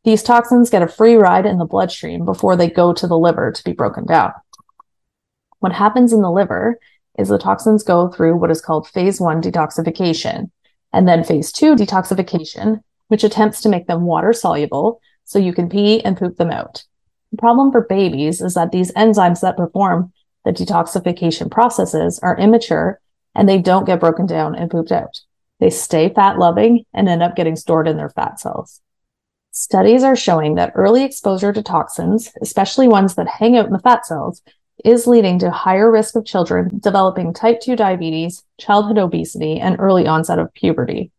These 0.04 0.22
toxins 0.22 0.70
get 0.70 0.82
a 0.82 0.88
free 0.88 1.14
ride 1.14 1.46
in 1.46 1.58
the 1.58 1.64
bloodstream 1.64 2.24
before 2.24 2.56
they 2.56 2.68
go 2.68 2.92
to 2.92 3.06
the 3.06 3.18
liver 3.18 3.52
to 3.52 3.64
be 3.64 3.72
broken 3.72 4.06
down. 4.06 4.32
What 5.60 5.72
happens 5.72 6.12
in 6.12 6.22
the 6.22 6.30
liver 6.30 6.78
is 7.18 7.28
the 7.28 7.38
toxins 7.38 7.82
go 7.82 8.08
through 8.08 8.36
what 8.36 8.50
is 8.50 8.60
called 8.60 8.88
phase 8.88 9.20
one 9.20 9.40
detoxification, 9.40 10.50
and 10.92 11.06
then 11.06 11.22
phase 11.22 11.52
two, 11.52 11.76
detoxification, 11.76 12.82
which 13.08 13.24
attempts 13.24 13.60
to 13.62 13.68
make 13.68 13.86
them 13.86 14.04
water 14.04 14.32
soluble 14.32 15.00
so 15.24 15.38
you 15.38 15.52
can 15.52 15.68
pee 15.68 16.02
and 16.02 16.16
poop 16.16 16.36
them 16.36 16.50
out. 16.50 16.84
The 17.30 17.36
problem 17.36 17.70
for 17.70 17.82
babies 17.82 18.40
is 18.40 18.54
that 18.54 18.72
these 18.72 18.92
enzymes 18.92 19.40
that 19.40 19.56
perform 19.56 20.12
the 20.44 20.52
detoxification 20.52 21.50
processes 21.50 22.18
are 22.20 22.36
immature 22.36 23.00
and 23.34 23.48
they 23.48 23.58
don't 23.58 23.84
get 23.84 24.00
broken 24.00 24.26
down 24.26 24.54
and 24.54 24.70
pooped 24.70 24.90
out. 24.90 25.20
They 25.60 25.70
stay 25.70 26.08
fat 26.08 26.38
loving 26.38 26.84
and 26.94 27.08
end 27.08 27.22
up 27.22 27.36
getting 27.36 27.54
stored 27.54 27.86
in 27.86 27.98
their 27.98 28.08
fat 28.08 28.40
cells. 28.40 28.80
Studies 29.52 30.02
are 30.02 30.16
showing 30.16 30.54
that 30.54 30.72
early 30.74 31.04
exposure 31.04 31.52
to 31.52 31.62
toxins, 31.62 32.32
especially 32.40 32.88
ones 32.88 33.16
that 33.16 33.28
hang 33.28 33.56
out 33.56 33.66
in 33.66 33.72
the 33.72 33.78
fat 33.78 34.06
cells, 34.06 34.42
is 34.84 35.06
leading 35.06 35.38
to 35.38 35.50
higher 35.50 35.90
risk 35.90 36.16
of 36.16 36.24
children 36.24 36.78
developing 36.80 37.32
type 37.32 37.60
2 37.60 37.76
diabetes, 37.76 38.44
childhood 38.58 38.98
obesity, 38.98 39.58
and 39.58 39.76
early 39.78 40.06
onset 40.06 40.38
of 40.38 40.52
puberty. 40.54 41.10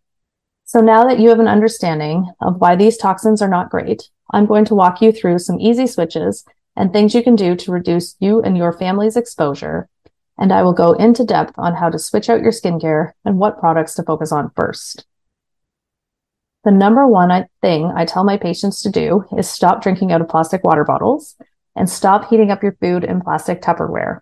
So 0.66 0.80
now 0.80 1.06
that 1.06 1.20
you 1.20 1.30
have 1.30 1.40
an 1.40 1.48
understanding 1.48 2.32
of 2.42 2.62
why 2.62 2.76
these 2.76 2.98
toxins 2.98 3.42
are 3.42 3.50
not 3.50 3.70
great, 3.70 4.10
I'm 4.32 4.46
going 4.46 4.66
to 4.66 4.76
walk 4.76 5.02
you 5.02 5.12
through 5.12 5.40
some 5.40 5.60
easy 5.60 5.88
switches 5.88 6.46
and 6.76 6.94
things 6.94 7.14
you 7.14 7.24
can 7.24 7.36
do 7.36 7.56
to 7.56 7.72
reduce 7.72 8.16
you 8.20 8.42
and 8.42 8.58
your 8.58 8.72
family's 8.72 9.18
exposure. 9.18 9.90
And 10.38 10.54
I 10.54 10.64
will 10.64 10.74
go 10.74 10.94
into 10.94 11.26
depth 11.26 11.54
on 11.58 11.76
how 11.76 11.90
to 11.90 12.00
switch 12.00 12.30
out 12.30 12.42
your 12.42 12.52
skincare 12.52 13.12
and 13.26 13.38
what 13.38 13.60
products 13.60 13.96
to 13.96 14.04
focus 14.04 14.32
on 14.32 14.52
first. 14.56 15.06
The 16.64 16.72
number 16.72 17.08
one 17.08 17.48
thing 17.62 17.92
I 17.96 18.06
tell 18.06 18.24
my 18.24 18.38
patients 18.38 18.82
to 18.84 18.90
do 18.90 19.26
is 19.38 19.50
stop 19.50 19.82
drinking 19.82 20.12
out 20.12 20.22
of 20.22 20.30
plastic 20.30 20.64
water 20.64 20.86
bottles 20.86 21.36
and 21.76 21.90
stop 21.90 22.30
heating 22.30 22.52
up 22.52 22.64
your 22.64 22.78
food 22.82 23.04
in 23.04 23.22
plastic 23.22 23.62
Tupperware. 23.62 24.20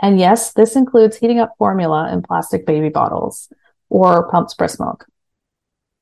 And 0.00 0.18
yes, 0.18 0.52
this 0.52 0.76
includes 0.76 1.16
heating 1.16 1.38
up 1.38 1.54
formula 1.58 2.12
in 2.12 2.22
plastic 2.22 2.66
baby 2.66 2.88
bottles 2.88 3.52
or 3.88 4.30
pumped 4.30 4.56
breast 4.56 4.78
milk. 4.78 5.06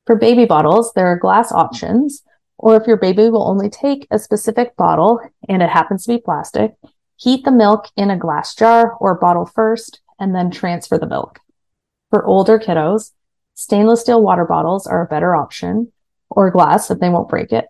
For 0.05 0.15
baby 0.15 0.45
bottles, 0.45 0.93
there 0.93 1.07
are 1.07 1.19
glass 1.19 1.51
options, 1.51 2.23
or 2.57 2.75
if 2.75 2.87
your 2.87 2.97
baby 2.97 3.29
will 3.29 3.47
only 3.47 3.69
take 3.69 4.07
a 4.11 4.19
specific 4.19 4.75
bottle 4.77 5.19
and 5.49 5.61
it 5.61 5.69
happens 5.69 6.05
to 6.05 6.13
be 6.13 6.21
plastic, 6.21 6.75
heat 7.17 7.43
the 7.43 7.51
milk 7.51 7.87
in 7.95 8.09
a 8.09 8.17
glass 8.17 8.55
jar 8.55 8.93
or 8.93 9.19
bottle 9.19 9.45
first 9.45 10.01
and 10.19 10.33
then 10.33 10.51
transfer 10.51 10.97
the 10.97 11.07
milk. 11.07 11.39
For 12.09 12.25
older 12.25 12.57
kiddos, 12.57 13.11
stainless 13.55 14.01
steel 14.01 14.21
water 14.21 14.45
bottles 14.45 14.87
are 14.87 15.03
a 15.03 15.07
better 15.07 15.35
option 15.35 15.91
or 16.29 16.51
glass 16.51 16.89
if 16.89 16.99
they 16.99 17.09
won't 17.09 17.29
break 17.29 17.51
it. 17.51 17.65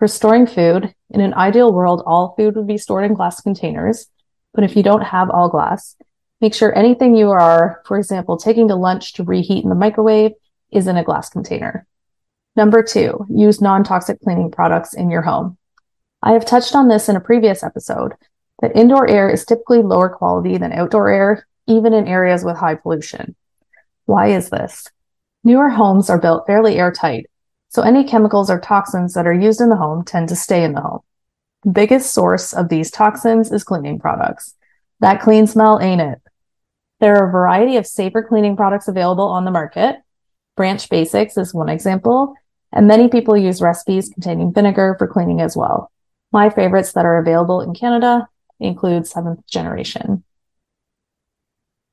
For 0.00 0.08
storing 0.08 0.46
food, 0.46 0.94
in 1.10 1.20
an 1.20 1.34
ideal 1.34 1.74
world, 1.74 2.02
all 2.06 2.34
food 2.34 2.56
would 2.56 2.66
be 2.66 2.78
stored 2.78 3.04
in 3.04 3.12
glass 3.12 3.42
containers. 3.42 4.06
But 4.54 4.64
if 4.64 4.74
you 4.74 4.82
don't 4.82 5.02
have 5.02 5.28
all 5.28 5.50
glass, 5.50 5.94
make 6.40 6.54
sure 6.54 6.74
anything 6.74 7.14
you 7.14 7.28
are, 7.28 7.82
for 7.84 7.98
example, 7.98 8.38
taking 8.38 8.68
to 8.68 8.76
lunch 8.76 9.12
to 9.12 9.24
reheat 9.24 9.62
in 9.62 9.68
the 9.68 9.76
microwave 9.76 10.32
is 10.72 10.86
in 10.86 10.96
a 10.96 11.04
glass 11.04 11.28
container. 11.28 11.86
Number 12.56 12.82
two, 12.82 13.26
use 13.28 13.60
non-toxic 13.60 14.22
cleaning 14.22 14.50
products 14.50 14.94
in 14.94 15.10
your 15.10 15.20
home. 15.20 15.58
I 16.22 16.32
have 16.32 16.46
touched 16.46 16.74
on 16.74 16.88
this 16.88 17.10
in 17.10 17.16
a 17.16 17.20
previous 17.20 17.62
episode 17.62 18.14
that 18.62 18.74
indoor 18.74 19.06
air 19.06 19.28
is 19.28 19.44
typically 19.44 19.82
lower 19.82 20.08
quality 20.08 20.56
than 20.56 20.72
outdoor 20.72 21.10
air, 21.10 21.46
even 21.66 21.92
in 21.92 22.08
areas 22.08 22.42
with 22.42 22.56
high 22.56 22.74
pollution. 22.74 23.36
Why 24.06 24.28
is 24.28 24.48
this? 24.48 24.86
Newer 25.44 25.68
homes 25.68 26.08
are 26.08 26.18
built 26.18 26.46
fairly 26.46 26.78
airtight, 26.78 27.29
so 27.70 27.82
any 27.82 28.04
chemicals 28.04 28.50
or 28.50 28.60
toxins 28.60 29.14
that 29.14 29.26
are 29.26 29.32
used 29.32 29.60
in 29.60 29.68
the 29.68 29.76
home 29.76 30.04
tend 30.04 30.28
to 30.28 30.36
stay 30.36 30.64
in 30.64 30.74
the 30.74 30.80
home. 30.80 31.00
The 31.62 31.70
biggest 31.70 32.12
source 32.12 32.52
of 32.52 32.68
these 32.68 32.90
toxins 32.90 33.52
is 33.52 33.64
cleaning 33.64 34.00
products. 34.00 34.54
That 34.98 35.20
clean 35.20 35.46
smell 35.46 35.78
ain't 35.80 36.00
it. 36.00 36.20
There 36.98 37.16
are 37.16 37.28
a 37.28 37.32
variety 37.32 37.76
of 37.76 37.86
safer 37.86 38.22
cleaning 38.22 38.56
products 38.56 38.88
available 38.88 39.28
on 39.28 39.44
the 39.44 39.50
market. 39.52 39.96
Branch 40.56 40.86
Basics 40.90 41.38
is 41.38 41.54
one 41.54 41.68
example, 41.68 42.34
and 42.72 42.88
many 42.88 43.08
people 43.08 43.36
use 43.36 43.62
recipes 43.62 44.10
containing 44.10 44.52
vinegar 44.52 44.96
for 44.98 45.06
cleaning 45.06 45.40
as 45.40 45.56
well. 45.56 45.92
My 46.32 46.50
favorites 46.50 46.92
that 46.92 47.06
are 47.06 47.18
available 47.18 47.60
in 47.60 47.72
Canada 47.72 48.28
include 48.58 49.06
seventh 49.06 49.46
generation. 49.46 50.24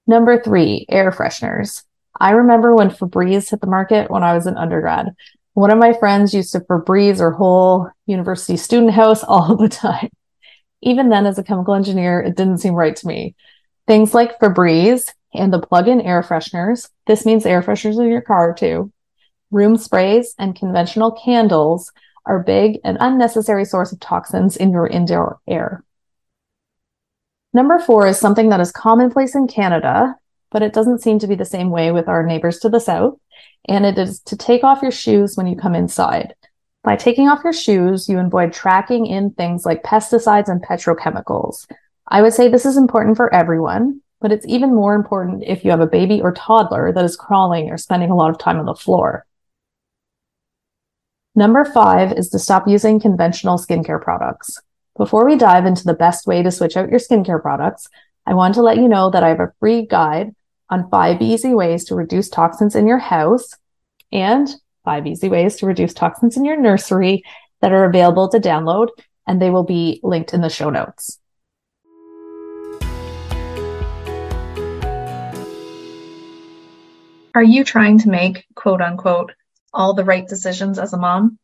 Number 0.08 0.42
three, 0.42 0.86
air 0.90 1.12
fresheners. 1.12 1.84
I 2.20 2.32
remember 2.32 2.74
when 2.74 2.90
Febreze 2.90 3.52
hit 3.52 3.62
the 3.62 3.68
market 3.68 4.10
when 4.10 4.24
I 4.24 4.34
was 4.34 4.48
an 4.48 4.58
undergrad. 4.58 5.16
One 5.58 5.72
of 5.72 5.80
my 5.80 5.94
friends 5.94 6.36
used 6.36 6.52
to 6.52 6.60
Febreze 6.60 7.18
her 7.18 7.32
whole 7.32 7.90
university 8.06 8.58
student 8.58 8.92
house 8.92 9.24
all 9.28 9.56
the 9.56 9.68
time. 9.68 10.10
Even 10.84 11.10
then, 11.10 11.26
as 11.26 11.40
a 11.40 11.44
chemical 11.44 11.74
engineer, 11.74 12.20
it 12.20 12.38
didn't 12.38 12.60
seem 12.60 12.76
right 12.76 12.96
to 12.96 13.08
me. 13.08 13.34
Things 13.88 14.14
like 14.14 14.38
Febreze 14.38 15.12
and 15.34 15.52
the 15.52 15.60
plug-in 15.60 16.00
air 16.00 16.22
fresheners. 16.22 16.92
This 17.08 17.26
means 17.26 17.44
air 17.44 17.64
fresheners 17.64 18.00
in 18.00 18.08
your 18.08 18.22
car 18.22 18.54
too. 18.54 18.94
Room 19.50 19.78
sprays 19.78 20.36
and 20.38 20.56
conventional 20.56 21.14
candles 21.14 21.92
are 22.28 22.44
big 22.44 22.78
and 22.84 23.00
unnecessary 23.00 23.66
source 23.66 23.92
of 23.92 24.00
toxins 24.00 24.58
in 24.58 24.72
your 24.72 24.86
indoor 24.86 25.40
air. 25.48 25.84
Number 27.52 27.80
four 27.80 28.06
is 28.06 28.20
something 28.20 28.50
that 28.50 28.60
is 28.60 28.72
commonplace 28.72 29.34
in 29.34 29.48
Canada, 29.48 30.18
but 30.52 30.62
it 30.62 30.74
doesn't 30.74 31.02
seem 31.02 31.20
to 31.20 31.28
be 31.28 31.36
the 31.36 31.46
same 31.46 31.70
way 31.70 31.92
with 31.92 32.08
our 32.08 32.26
neighbors 32.26 32.60
to 32.60 32.70
the 32.70 32.80
south. 32.80 33.18
And 33.68 33.86
it 33.86 33.98
is 33.98 34.20
to 34.22 34.38
take 34.38 34.64
off 34.64 34.82
your 34.82 34.92
shoes 34.92 35.36
when 35.36 35.48
you 35.48 35.56
come 35.56 35.76
inside. 35.76 36.34
By 36.84 36.96
taking 36.96 37.28
off 37.28 37.44
your 37.44 37.54
shoes, 37.54 38.08
you 38.08 38.18
avoid 38.20 38.54
tracking 38.54 39.08
in 39.08 39.32
things 39.32 39.66
like 39.66 39.84
pesticides 39.84 40.48
and 40.48 40.64
petrochemicals. 40.64 41.68
I 42.08 42.22
would 42.22 42.34
say 42.34 42.48
this 42.48 42.66
is 42.66 42.78
important 42.78 43.18
for 43.18 43.34
everyone, 43.34 44.02
but 44.22 44.32
it's 44.32 44.48
even 44.48 44.74
more 44.74 44.96
important 44.96 45.44
if 45.46 45.66
you 45.66 45.72
have 45.72 45.82
a 45.82 45.88
baby 45.88 46.22
or 46.22 46.32
toddler 46.32 46.94
that 46.94 47.04
is 47.04 47.18
crawling 47.18 47.70
or 47.70 47.78
spending 47.78 48.10
a 48.10 48.16
lot 48.16 48.30
of 48.30 48.40
time 48.40 48.58
on 48.58 48.66
the 48.66 48.74
floor. 48.74 49.26
Number 51.36 51.66
five 51.66 52.14
is 52.14 52.30
to 52.30 52.40
stop 52.40 52.68
using 52.68 53.00
conventional 53.00 53.58
skincare 53.58 54.02
products. 54.02 54.60
Before 54.98 55.26
we 55.26 55.36
dive 55.36 55.66
into 55.68 55.84
the 55.84 55.94
best 55.94 56.26
way 56.26 56.42
to 56.42 56.50
switch 56.50 56.76
out 56.76 56.90
your 56.90 57.00
skincare 57.00 57.42
products, 57.42 57.88
I 58.28 58.34
want 58.34 58.56
to 58.56 58.62
let 58.62 58.76
you 58.76 58.90
know 58.90 59.10
that 59.10 59.24
I 59.24 59.30
have 59.30 59.40
a 59.40 59.54
free 59.62 59.86
guide 59.86 60.36
on 60.70 60.90
five 60.90 61.22
easy 61.22 61.54
ways 61.54 61.86
to 61.86 61.96
reduce 61.96 62.28
toxins 62.28 62.76
in 62.76 62.86
your 62.86 62.98
house 62.98 63.54
and 64.12 64.54
five 64.84 65.08
easy 65.08 65.30
ways 65.30 65.56
to 65.56 65.66
reduce 65.66 65.94
toxins 65.94 66.36
in 66.36 66.44
your 66.44 66.60
nursery 66.60 67.24
that 67.62 67.72
are 67.72 67.86
available 67.86 68.28
to 68.28 68.38
download, 68.38 68.90
and 69.26 69.42
they 69.42 69.50
will 69.50 69.64
be 69.64 70.02
linked 70.04 70.34
in 70.34 70.42
the 70.42 70.50
show 70.50 70.70
notes. 70.70 71.20
Are 77.34 77.44
you 77.44 77.64
trying 77.64 78.00
to 78.00 78.10
make 78.10 78.46
quote 78.56 78.82
unquote 78.82 79.32
all 79.74 79.94
the 79.94 80.04
right 80.04 80.28
decisions 80.28 80.80
as 80.80 80.92
a 80.92 80.98
mom? 80.98 81.40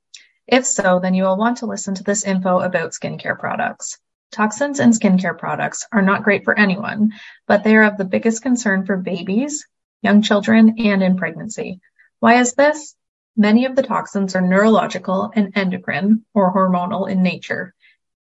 If 0.47 0.65
so, 0.65 0.99
then 1.01 1.13
you 1.13 1.23
will 1.23 1.37
want 1.37 1.59
to 1.59 1.65
listen 1.65 1.95
to 1.95 2.03
this 2.03 2.25
info 2.25 2.59
about 2.59 2.91
skincare 2.91 3.39
products. 3.39 3.99
Toxins 4.33 4.79
in 4.79 4.89
skincare 4.89 5.37
products 5.37 5.85
are 5.91 6.01
not 6.01 6.23
great 6.23 6.43
for 6.43 6.57
anyone, 6.57 7.13
but 7.45 7.63
they 7.63 7.75
are 7.75 7.83
of 7.83 7.97
the 7.97 8.03
biggest 8.03 8.41
concern 8.41 8.83
for 8.83 8.97
babies, 8.97 9.67
young 10.01 10.23
children, 10.23 10.79
and 10.79 11.03
in 11.03 11.17
pregnancy. 11.17 11.79
Why 12.19 12.39
is 12.39 12.53
this? 12.53 12.95
Many 13.37 13.65
of 13.65 13.75
the 13.75 13.83
toxins 13.83 14.35
are 14.35 14.41
neurological 14.41 15.31
and 15.35 15.55
endocrine 15.55 16.25
or 16.33 16.51
hormonal 16.51 17.07
in 17.07 17.21
nature. 17.21 17.75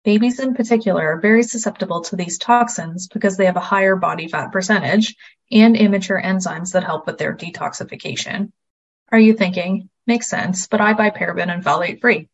Babies 0.03 0.39
in 0.39 0.55
particular 0.55 1.13
are 1.13 1.21
very 1.21 1.43
susceptible 1.43 2.01
to 2.01 2.15
these 2.15 2.39
toxins 2.39 3.07
because 3.07 3.37
they 3.37 3.45
have 3.45 3.57
a 3.57 3.71
higher 3.71 3.95
body 3.95 4.27
fat 4.27 4.51
percentage 4.51 5.15
and 5.51 5.75
immature 5.75 6.19
enzymes 6.19 6.73
that 6.73 6.83
help 6.83 7.05
with 7.05 7.19
their 7.19 7.35
detoxification. 7.35 8.51
Are 9.11 9.19
you 9.19 9.33
thinking, 9.33 9.89
makes 10.07 10.27
sense, 10.27 10.67
but 10.67 10.81
I 10.81 10.93
buy 10.93 11.11
paraben 11.11 11.53
and 11.53 11.63
phthalate 11.63 12.01
free. 12.01 12.29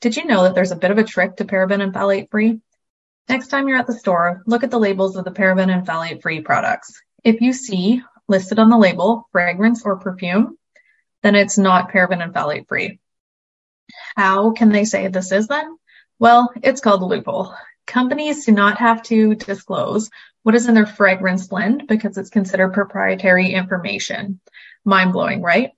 Did 0.00 0.16
you 0.16 0.24
know 0.24 0.44
that 0.44 0.54
there's 0.54 0.72
a 0.72 0.76
bit 0.76 0.90
of 0.90 0.98
a 0.98 1.04
trick 1.04 1.36
to 1.36 1.44
paraben 1.44 1.82
and 1.82 1.92
phthalate 1.92 2.30
free? 2.30 2.60
Next 3.28 3.48
time 3.48 3.66
you're 3.66 3.78
at 3.78 3.86
the 3.88 3.92
store, 3.92 4.42
look 4.46 4.62
at 4.62 4.70
the 4.70 4.78
labels 4.78 5.16
of 5.16 5.24
the 5.24 5.32
paraben 5.32 5.72
and 5.72 5.86
phthalate 5.86 6.22
free 6.22 6.40
products. 6.40 7.02
If 7.24 7.40
you 7.40 7.52
see 7.52 8.02
listed 8.28 8.58
on 8.58 8.70
the 8.70 8.78
label 8.78 9.28
fragrance 9.32 9.84
or 9.84 9.96
perfume, 9.96 10.56
then 11.22 11.34
it's 11.34 11.58
not 11.58 11.90
paraben 11.90 12.22
and 12.22 12.32
phthalate 12.32 12.68
free. 12.68 13.00
How 14.16 14.52
can 14.52 14.70
they 14.70 14.84
say 14.84 15.08
this 15.08 15.32
is 15.32 15.48
then? 15.48 15.76
Well, 16.18 16.52
it's 16.62 16.80
called 16.80 17.02
a 17.02 17.04
loophole. 17.04 17.52
Companies 17.86 18.46
do 18.46 18.52
not 18.52 18.78
have 18.78 19.02
to 19.04 19.34
disclose 19.34 20.10
what 20.42 20.54
is 20.54 20.68
in 20.68 20.74
their 20.74 20.86
fragrance 20.86 21.48
blend 21.48 21.88
because 21.88 22.16
it's 22.16 22.30
considered 22.30 22.74
proprietary 22.74 23.52
information. 23.52 24.40
Mind 24.84 25.12
blowing, 25.12 25.42
right? 25.42 25.72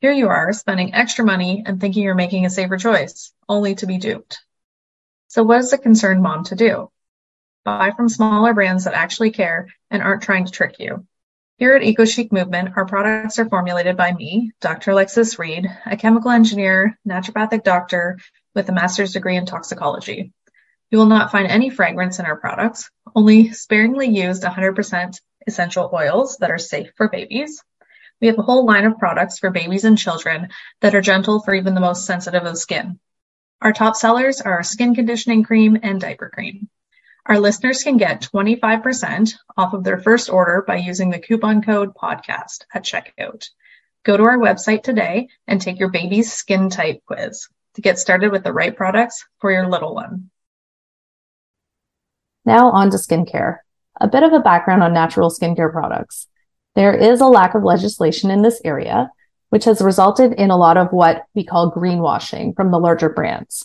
Here 0.00 0.12
you 0.12 0.28
are 0.28 0.52
spending 0.52 0.94
extra 0.94 1.24
money 1.24 1.64
and 1.66 1.80
thinking 1.80 2.04
you're 2.04 2.14
making 2.14 2.46
a 2.46 2.50
safer 2.50 2.76
choice, 2.76 3.32
only 3.48 3.74
to 3.76 3.86
be 3.86 3.98
duped. 3.98 4.44
So 5.34 5.42
what 5.42 5.58
is 5.58 5.72
a 5.72 5.78
concerned 5.78 6.22
mom 6.22 6.44
to 6.44 6.54
do? 6.54 6.92
Buy 7.64 7.90
from 7.90 8.08
smaller 8.08 8.54
brands 8.54 8.84
that 8.84 8.94
actually 8.94 9.32
care 9.32 9.66
and 9.90 10.00
aren't 10.00 10.22
trying 10.22 10.44
to 10.44 10.52
trick 10.52 10.76
you. 10.78 11.08
Here 11.56 11.74
at 11.74 11.82
EcoChic 11.82 12.30
Movement, 12.30 12.74
our 12.76 12.86
products 12.86 13.40
are 13.40 13.48
formulated 13.48 13.96
by 13.96 14.12
me, 14.12 14.52
Dr. 14.60 14.92
Alexis 14.92 15.36
Reed, 15.36 15.66
a 15.86 15.96
chemical 15.96 16.30
engineer, 16.30 16.96
naturopathic 17.04 17.64
doctor 17.64 18.20
with 18.54 18.68
a 18.68 18.72
master's 18.72 19.12
degree 19.12 19.36
in 19.36 19.44
toxicology. 19.44 20.32
You 20.92 20.98
will 20.98 21.06
not 21.06 21.32
find 21.32 21.48
any 21.48 21.68
fragrance 21.68 22.20
in 22.20 22.26
our 22.26 22.36
products, 22.36 22.88
only 23.16 23.50
sparingly 23.50 24.06
used 24.06 24.44
100% 24.44 25.20
essential 25.48 25.90
oils 25.92 26.36
that 26.36 26.52
are 26.52 26.58
safe 26.58 26.92
for 26.96 27.08
babies. 27.08 27.60
We 28.20 28.28
have 28.28 28.38
a 28.38 28.42
whole 28.42 28.64
line 28.66 28.84
of 28.84 28.98
products 28.98 29.40
for 29.40 29.50
babies 29.50 29.82
and 29.82 29.98
children 29.98 30.50
that 30.80 30.94
are 30.94 31.00
gentle 31.00 31.40
for 31.40 31.56
even 31.56 31.74
the 31.74 31.80
most 31.80 32.06
sensitive 32.06 32.44
of 32.44 32.56
skin. 32.56 33.00
Our 33.60 33.72
top 33.72 33.96
sellers 33.96 34.40
are 34.40 34.52
our 34.52 34.62
skin 34.62 34.94
conditioning 34.94 35.42
cream 35.42 35.78
and 35.82 36.00
diaper 36.00 36.28
cream. 36.28 36.68
Our 37.26 37.40
listeners 37.40 37.82
can 37.82 37.96
get 37.96 38.28
25% 38.34 39.34
off 39.56 39.72
of 39.72 39.82
their 39.82 39.98
first 39.98 40.28
order 40.28 40.62
by 40.66 40.76
using 40.76 41.10
the 41.10 41.18
coupon 41.18 41.62
code 41.62 41.94
podcast 41.94 42.64
at 42.74 42.84
checkout. 42.84 43.48
Go 44.04 44.16
to 44.16 44.24
our 44.24 44.36
website 44.36 44.82
today 44.82 45.28
and 45.46 45.60
take 45.60 45.78
your 45.78 45.88
baby's 45.88 46.32
skin 46.32 46.68
type 46.68 47.02
quiz 47.06 47.48
to 47.74 47.80
get 47.80 47.98
started 47.98 48.30
with 48.30 48.44
the 48.44 48.52
right 48.52 48.76
products 48.76 49.24
for 49.40 49.50
your 49.50 49.68
little 49.68 49.94
one. 49.94 50.30
Now 52.44 52.70
on 52.72 52.90
to 52.90 52.98
skincare. 52.98 53.58
A 53.98 54.08
bit 54.08 54.22
of 54.22 54.34
a 54.34 54.40
background 54.40 54.82
on 54.82 54.92
natural 54.92 55.30
skincare 55.30 55.72
products. 55.72 56.26
There 56.74 56.94
is 56.94 57.20
a 57.20 57.26
lack 57.26 57.54
of 57.54 57.62
legislation 57.62 58.30
in 58.30 58.42
this 58.42 58.60
area, 58.64 59.10
which 59.54 59.66
has 59.66 59.80
resulted 59.80 60.32
in 60.32 60.50
a 60.50 60.56
lot 60.56 60.76
of 60.76 60.88
what 60.90 61.26
we 61.32 61.44
call 61.44 61.70
greenwashing 61.70 62.56
from 62.56 62.72
the 62.72 62.78
larger 62.80 63.08
brands. 63.08 63.64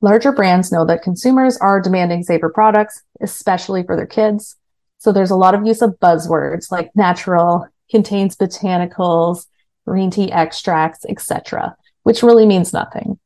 Larger 0.00 0.32
brands 0.32 0.72
know 0.72 0.84
that 0.84 1.04
consumers 1.04 1.56
are 1.58 1.80
demanding 1.80 2.24
safer 2.24 2.48
products, 2.48 3.00
especially 3.20 3.84
for 3.84 3.94
their 3.94 4.08
kids. 4.08 4.56
So 4.98 5.12
there's 5.12 5.30
a 5.30 5.36
lot 5.36 5.54
of 5.54 5.64
use 5.64 5.82
of 5.82 6.00
buzzwords 6.02 6.72
like 6.72 6.90
natural, 6.96 7.68
contains 7.92 8.34
botanicals, 8.34 9.46
green 9.86 10.10
tea 10.10 10.32
extracts, 10.32 11.06
etc., 11.08 11.76
which 12.02 12.24
really 12.24 12.44
means 12.44 12.72
nothing. 12.72 13.20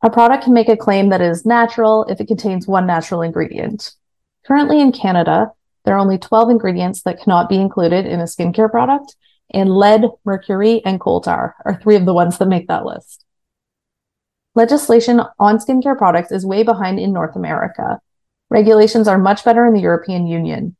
A 0.00 0.08
product 0.08 0.44
can 0.44 0.54
make 0.54 0.70
a 0.70 0.76
claim 0.76 1.10
that 1.10 1.20
is 1.20 1.44
natural 1.44 2.04
if 2.04 2.18
it 2.18 2.28
contains 2.28 2.66
one 2.66 2.86
natural 2.86 3.20
ingredient. 3.20 3.92
Currently 4.46 4.80
in 4.80 4.90
Canada, 4.90 5.52
there 5.84 5.96
are 5.96 6.00
only 6.00 6.16
12 6.16 6.48
ingredients 6.48 7.02
that 7.02 7.20
cannot 7.20 7.50
be 7.50 7.56
included 7.56 8.06
in 8.06 8.20
a 8.20 8.24
skincare 8.24 8.70
product, 8.70 9.16
and 9.50 9.74
lead, 9.74 10.02
mercury, 10.24 10.82
and 10.84 11.00
coal 11.00 11.20
tar 11.20 11.54
are 11.64 11.80
three 11.80 11.96
of 11.96 12.06
the 12.06 12.14
ones 12.14 12.38
that 12.38 12.48
make 12.48 12.68
that 12.68 12.84
list. 12.84 13.24
Legislation 14.54 15.20
on 15.38 15.58
skincare 15.58 15.98
products 15.98 16.30
is 16.30 16.46
way 16.46 16.62
behind 16.62 16.98
in 16.98 17.12
North 17.12 17.34
America. 17.34 18.00
Regulations 18.50 19.08
are 19.08 19.18
much 19.18 19.44
better 19.44 19.66
in 19.66 19.74
the 19.74 19.80
European 19.80 20.26
Union. 20.26 20.76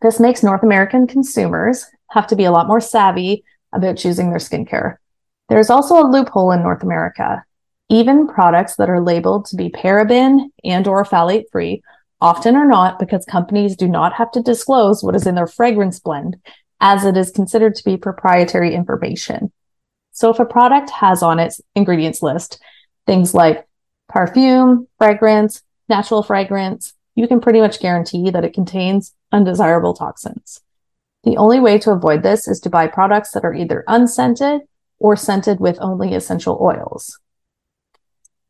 This 0.00 0.20
makes 0.20 0.42
North 0.42 0.62
American 0.62 1.06
consumers 1.06 1.86
have 2.10 2.26
to 2.28 2.36
be 2.36 2.44
a 2.44 2.52
lot 2.52 2.68
more 2.68 2.80
savvy 2.80 3.44
about 3.72 3.96
choosing 3.96 4.30
their 4.30 4.38
skincare. 4.38 4.96
There 5.48 5.58
is 5.58 5.70
also 5.70 5.96
a 5.96 6.08
loophole 6.08 6.52
in 6.52 6.62
North 6.62 6.82
America. 6.82 7.44
Even 7.90 8.28
products 8.28 8.76
that 8.76 8.88
are 8.88 9.00
labeled 9.00 9.46
to 9.46 9.56
be 9.56 9.70
paraben 9.70 10.50
and 10.62 10.86
or 10.86 11.04
phthalate 11.04 11.44
free 11.50 11.82
often 12.20 12.56
are 12.56 12.66
not 12.66 12.98
because 12.98 13.24
companies 13.24 13.76
do 13.76 13.88
not 13.88 14.14
have 14.14 14.30
to 14.32 14.42
disclose 14.42 15.02
what 15.02 15.16
is 15.16 15.26
in 15.26 15.34
their 15.34 15.46
fragrance 15.46 16.00
blend 16.00 16.36
as 16.80 17.04
it 17.04 17.16
is 17.16 17.30
considered 17.30 17.74
to 17.76 17.84
be 17.84 17.96
proprietary 17.96 18.74
information. 18.74 19.52
So 20.12 20.30
if 20.30 20.38
a 20.38 20.44
product 20.44 20.90
has 20.90 21.22
on 21.22 21.40
its 21.40 21.60
ingredients 21.74 22.22
list 22.22 22.60
things 23.06 23.34
like 23.34 23.66
perfume, 24.08 24.88
fragrance, 24.98 25.62
natural 25.88 26.22
fragrance, 26.22 26.94
you 27.14 27.28
can 27.28 27.40
pretty 27.40 27.60
much 27.60 27.80
guarantee 27.80 28.30
that 28.30 28.44
it 28.44 28.54
contains 28.54 29.14
undesirable 29.32 29.94
toxins. 29.94 30.60
The 31.24 31.36
only 31.36 31.60
way 31.60 31.78
to 31.78 31.90
avoid 31.90 32.22
this 32.22 32.46
is 32.48 32.60
to 32.60 32.70
buy 32.70 32.86
products 32.86 33.32
that 33.32 33.44
are 33.44 33.54
either 33.54 33.84
unscented 33.88 34.62
or 34.98 35.16
scented 35.16 35.60
with 35.60 35.78
only 35.80 36.14
essential 36.14 36.58
oils. 36.60 37.18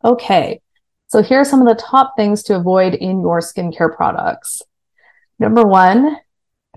Okay, 0.04 0.60
so 1.06 1.22
here 1.22 1.40
are 1.40 1.44
some 1.44 1.60
of 1.60 1.68
the 1.68 1.82
top 1.82 2.14
things 2.16 2.42
to 2.44 2.56
avoid 2.56 2.94
in 2.94 3.20
your 3.20 3.40
skincare 3.40 3.94
products. 3.94 4.60
Number 5.38 5.62
one, 5.62 6.16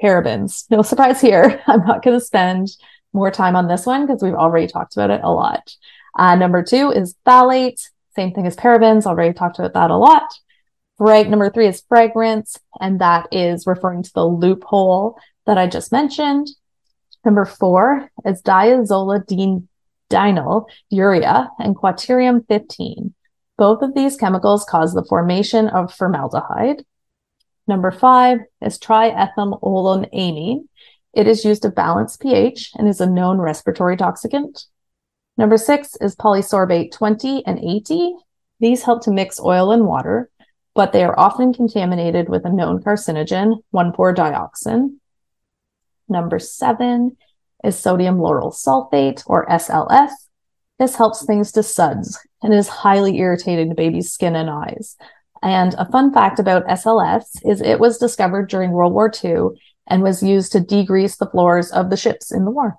parabens. 0.02 0.66
No 0.72 0.82
surprise 0.82 1.22
here. 1.22 1.62
I'm 1.68 1.86
not 1.86 2.04
going 2.04 2.20
to 2.20 2.26
spend 2.26 2.70
more 3.14 3.32
time 3.32 3.56
on 3.56 3.68
this 3.68 3.86
one 3.86 4.06
because 4.06 4.22
we've 4.22 4.34
already 4.34 4.68
talked 4.68 4.96
about 4.96 5.10
it 5.10 5.22
a 5.24 5.32
lot. 5.32 5.76
Uh, 6.18 6.36
number 6.36 6.64
two 6.64 6.92
is 6.92 7.16
phthalates. 7.26 7.90
Same 8.16 8.34
thing 8.34 8.48
as 8.48 8.56
parabens. 8.56 9.06
Already 9.06 9.34
talked 9.34 9.60
about 9.60 9.74
that 9.74 9.92
a 9.92 9.98
lot. 9.98 10.24
Right. 11.00 11.30
Number 11.30 11.50
three 11.50 11.68
is 11.68 11.84
fragrance. 11.88 12.58
And 12.80 13.00
that 13.00 13.28
is 13.32 13.68
referring 13.68 14.04
to 14.04 14.14
the 14.14 14.26
loophole 14.26 15.20
that 15.46 15.58
I 15.58 15.68
just 15.68 15.92
mentioned. 15.92 16.48
Number 17.24 17.46
four 17.46 18.10
is 18.26 18.42
diazolidinyl 18.42 19.68
urea 20.90 21.52
and 21.60 21.76
quaternium 21.76 22.48
15. 22.48 23.14
Both 23.58 23.82
of 23.82 23.94
these 23.94 24.18
chemicals 24.18 24.66
cause 24.66 24.94
the 24.94 25.04
formation 25.04 25.68
of 25.68 25.94
formaldehyde. 25.94 26.86
Number 27.68 27.92
five 27.92 28.40
is 28.62 28.80
triethanolamine. 28.80 30.68
It 31.14 31.28
is 31.28 31.44
used 31.44 31.64
to 31.64 31.70
balance 31.70 32.16
pH 32.16 32.72
and 32.76 32.88
is 32.88 33.02
a 33.02 33.10
known 33.10 33.40
respiratory 33.40 33.98
toxicant. 33.98 34.66
Number 35.38 35.58
six 35.58 35.96
is 36.02 36.16
polysorbate 36.16 36.92
20 36.92 37.46
and 37.46 37.60
80. 37.60 38.14
These 38.60 38.84
help 38.84 39.04
to 39.04 39.12
mix 39.12 39.40
oil 39.40 39.72
and 39.72 39.86
water, 39.86 40.30
but 40.74 40.94
they 40.94 41.04
are 41.04 41.20
often 41.20 41.54
contaminated 41.54 42.30
with 42.30 42.46
a 42.46 42.52
known 42.52 42.82
carcinogen, 42.82 43.62
1,4-dioxane. 43.74 44.98
Number 46.10 46.40
seven 46.40 47.18
is 47.64 47.78
sodium 47.78 48.18
lauryl 48.18 48.54
sulfate 48.54 49.24
or 49.28 49.46
SLS. 49.48 50.12
This 50.80 50.96
helps 50.96 51.26
things 51.26 51.52
to 51.54 51.64
suds 51.64 52.20
and 52.42 52.54
is 52.54 52.68
highly 52.68 53.18
irritating 53.18 53.70
to 53.70 53.76
baby's 53.76 54.12
skin 54.12 54.36
and 54.36 54.50
eyes. 54.50 54.96
And 55.42 55.74
a 55.76 55.90
fun 55.90 56.14
fact 56.14 56.40
about 56.40 56.68
SLS 56.68 57.40
is 57.46 57.62
it 57.62 57.80
was 57.80 57.98
discovered 57.98 58.50
during 58.50 58.72
World 58.72 58.94
War 58.94 59.12
II 59.24 59.60
and 59.88 60.02
was 60.02 60.24
used 60.24 60.52
to 60.52 60.60
degrease 60.60 61.18
the 61.18 61.30
floors 61.30 61.72
of 61.72 61.90
the 61.90 61.98
ships 61.98 62.32
in 62.32 62.46
the 62.46 62.52
war. 62.52 62.78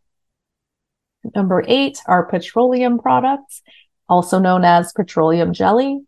Number 1.35 1.65
eight 1.67 2.01
are 2.07 2.27
petroleum 2.27 2.99
products, 2.99 3.63
also 4.09 4.39
known 4.39 4.65
as 4.65 4.93
petroleum 4.93 5.53
jelly. 5.53 6.01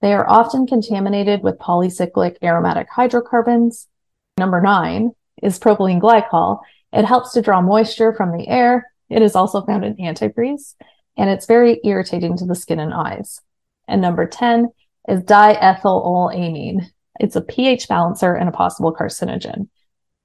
They 0.00 0.12
are 0.12 0.28
often 0.28 0.66
contaminated 0.66 1.42
with 1.42 1.58
polycyclic 1.58 2.36
aromatic 2.42 2.88
hydrocarbons. 2.90 3.88
Number 4.36 4.60
nine 4.60 5.12
is 5.42 5.58
propylene 5.58 6.00
glycol. 6.00 6.60
It 6.92 7.04
helps 7.04 7.32
to 7.32 7.42
draw 7.42 7.60
moisture 7.60 8.14
from 8.14 8.36
the 8.36 8.48
air. 8.48 8.90
It 9.10 9.22
is 9.22 9.34
also 9.34 9.62
found 9.64 9.84
in 9.84 9.96
antifreeze, 9.96 10.74
and 11.16 11.30
it's 11.30 11.46
very 11.46 11.80
irritating 11.84 12.36
to 12.36 12.44
the 12.44 12.54
skin 12.54 12.78
and 12.78 12.94
eyes. 12.94 13.40
And 13.86 14.00
number 14.00 14.26
10 14.26 14.68
is 15.08 15.22
diethanolamine. 15.22 16.86
It's 17.18 17.36
a 17.36 17.40
pH 17.40 17.88
balancer 17.88 18.34
and 18.34 18.48
a 18.48 18.52
possible 18.52 18.94
carcinogen. 18.94 19.68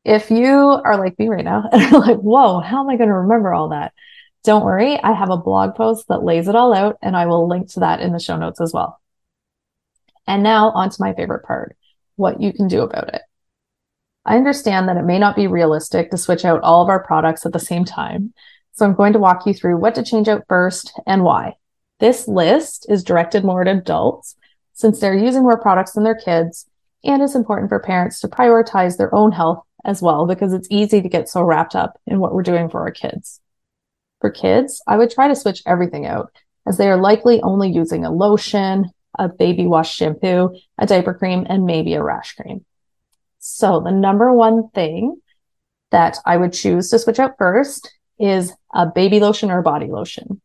If 0.04 0.30
you 0.30 0.50
are 0.50 0.98
like 0.98 1.18
me 1.18 1.30
right 1.30 1.46
now 1.46 1.64
and 1.72 1.96
are 1.96 2.00
like, 2.00 2.18
whoa, 2.18 2.60
how 2.60 2.82
am 2.82 2.90
I 2.90 2.98
going 2.98 3.10
to 3.10 3.16
remember 3.16 3.54
all 3.54 3.70
that? 3.70 3.94
Don't 4.44 4.66
worry, 4.66 5.02
I 5.02 5.14
have 5.14 5.30
a 5.30 5.38
blog 5.38 5.76
post 5.76 6.10
that 6.10 6.24
lays 6.24 6.50
it 6.50 6.56
all 6.56 6.74
out, 6.74 6.98
and 7.02 7.16
I 7.16 7.28
will 7.28 7.48
link 7.48 7.72
to 7.72 7.80
that 7.80 8.02
in 8.02 8.12
the 8.12 8.20
show 8.20 8.36
notes 8.36 8.60
as 8.60 8.74
well. 8.74 9.00
And 10.28 10.44
now 10.44 10.72
on 10.72 10.90
to 10.90 10.98
my 11.00 11.14
favorite 11.14 11.46
part 11.46 11.78
what 12.16 12.42
you 12.42 12.54
can 12.54 12.68
do 12.68 12.82
about 12.82 13.14
it. 13.14 13.22
I 14.26 14.36
understand 14.36 14.88
that 14.88 14.98
it 14.98 15.06
may 15.06 15.18
not 15.18 15.36
be 15.36 15.48
realistic 15.48 16.12
to 16.12 16.18
switch 16.18 16.46
out 16.46 16.62
all 16.62 16.84
of 16.84 16.90
our 16.90 17.04
products 17.04 17.46
at 17.46 17.54
the 17.54 17.60
same 17.60 17.86
time. 17.86 18.34
So 18.74 18.86
I'm 18.86 18.96
going 18.96 19.14
to 19.14 19.20
walk 19.20 19.46
you 19.46 19.54
through 19.54 19.78
what 19.78 19.96
to 19.96 20.04
change 20.04 20.28
out 20.28 20.44
first 20.48 20.94
and 21.06 21.24
why. 21.24 21.54
This 22.00 22.28
list 22.28 22.86
is 22.90 23.04
directed 23.04 23.44
more 23.44 23.62
at 23.62 23.68
adults 23.68 24.36
since 24.74 25.00
they're 25.00 25.18
using 25.18 25.44
more 25.44 25.60
products 25.60 25.94
than 25.94 26.04
their 26.04 26.16
kids. 26.16 26.68
And 27.04 27.22
it's 27.22 27.36
important 27.36 27.70
for 27.70 27.80
parents 27.80 28.20
to 28.22 28.28
prioritize 28.28 28.98
their 28.98 29.14
own 29.14 29.32
health 29.32 29.64
as 29.86 30.02
well, 30.02 30.26
because 30.26 30.54
it's 30.54 30.68
easy 30.72 31.02
to 31.02 31.10
get 31.10 31.28
so 31.28 31.42
wrapped 31.42 31.76
up 31.76 32.00
in 32.08 32.20
what 32.20 32.34
we're 32.34 32.44
doing 32.44 32.70
for 32.70 32.82
our 32.82 32.92
kids. 32.92 33.42
For 34.22 34.32
kids, 34.32 34.82
I 34.88 34.98
would 34.98 35.12
try 35.12 35.28
to 35.28 35.36
switch 35.36 35.62
everything 35.66 36.06
out 36.06 36.32
as 36.66 36.78
they 36.78 36.90
are 36.90 37.02
likely 37.02 37.42
only 37.42 37.70
using 37.70 38.06
a 38.06 38.12
lotion, 38.12 38.90
a 39.20 39.28
baby 39.28 39.68
wash 39.68 39.94
shampoo, 39.94 40.56
a 40.78 40.86
diaper 40.86 41.14
cream, 41.14 41.46
and 41.50 41.66
maybe 41.66 41.94
a 41.94 42.04
rash 42.04 42.34
cream. 42.36 42.64
So 43.40 43.82
the 43.82 43.92
number 43.92 44.32
one 44.32 44.70
thing 44.70 45.22
that 45.92 46.18
I 46.26 46.38
would 46.38 46.54
choose 46.54 46.90
to 46.90 47.00
switch 47.00 47.20
out 47.20 47.38
first 47.38 47.94
is 48.18 48.54
a 48.74 48.86
baby 48.86 49.20
lotion 49.20 49.52
or 49.52 49.62
body 49.62 49.88
lotion. 49.88 50.42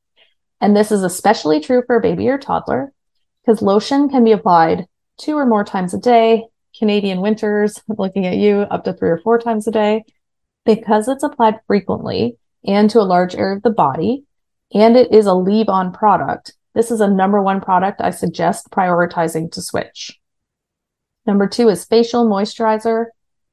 And 0.61 0.77
this 0.77 0.91
is 0.91 1.05
especially 1.05 1.61
true 1.61 1.85
for 1.87 1.97
a 1.97 2.03
baby 2.03 2.29
or 2.29 2.39
toddler 2.39 2.93
because 3.49 3.63
lotion 3.63 4.11
can 4.11 4.25
be 4.25 4.33
applied 4.33 4.87
two 5.17 5.35
or 5.35 5.47
more 5.47 5.65
times 5.65 5.95
a 5.95 5.99
day. 5.99 6.45
Canadian 6.79 7.23
winters, 7.23 7.81
looking 7.89 8.27
at 8.27 8.37
you, 8.37 8.61
up 8.61 8.85
to 8.85 8.93
three 8.93 9.09
or 9.09 9.17
four 9.17 9.39
times 9.39 9.67
a 9.67 9.71
day. 9.71 10.05
Because 10.67 11.09
it's 11.09 11.23
applied 11.23 11.59
frequently, 11.67 12.37
and 12.63 12.91
to 12.91 13.01
a 13.01 13.09
large 13.09 13.35
area 13.35 13.57
of 13.57 13.63
the 13.63 13.71
body. 13.71 14.25
And 14.75 14.99
it 14.99 15.15
is 15.15 15.25
a 15.25 15.33
leave 15.33 15.71
on 15.71 15.95
product. 15.95 16.53
This 16.75 16.91
is 16.91 17.01
a 17.01 17.09
number 17.09 17.41
one 17.41 17.63
product 17.63 18.03
I 18.03 18.11
suggest 18.11 18.71
prioritizing 18.71 19.51
to 19.53 19.63
switch. 19.63 20.21
Number 21.27 21.49
two 21.49 21.71
is 21.71 21.87
facial 21.87 22.29
moisturizer. 22.29 23.07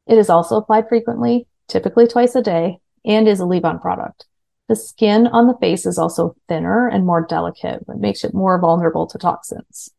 It 0.08 0.18
is 0.18 0.30
also 0.30 0.58
applied 0.58 0.90
frequently, 0.90 1.48
typically 1.70 2.06
twice 2.06 2.36
a 2.36 2.42
day, 2.42 2.80
and 3.06 3.30
is 3.30 3.40
a 3.40 3.46
leave 3.46 3.64
on 3.64 3.80
product. 3.80 4.26
The 4.68 4.76
skin 4.76 5.28
on 5.28 5.48
the 5.48 5.58
face 5.60 5.86
is 5.86 5.98
also 5.98 6.36
thinner 6.48 6.88
and 6.88 7.06
more 7.06 7.26
delicate, 7.26 7.88
which 7.88 8.00
makes 8.00 8.24
it 8.24 8.34
more 8.34 8.60
vulnerable 8.60 9.06
to 9.08 9.18
toxins. 9.18 9.92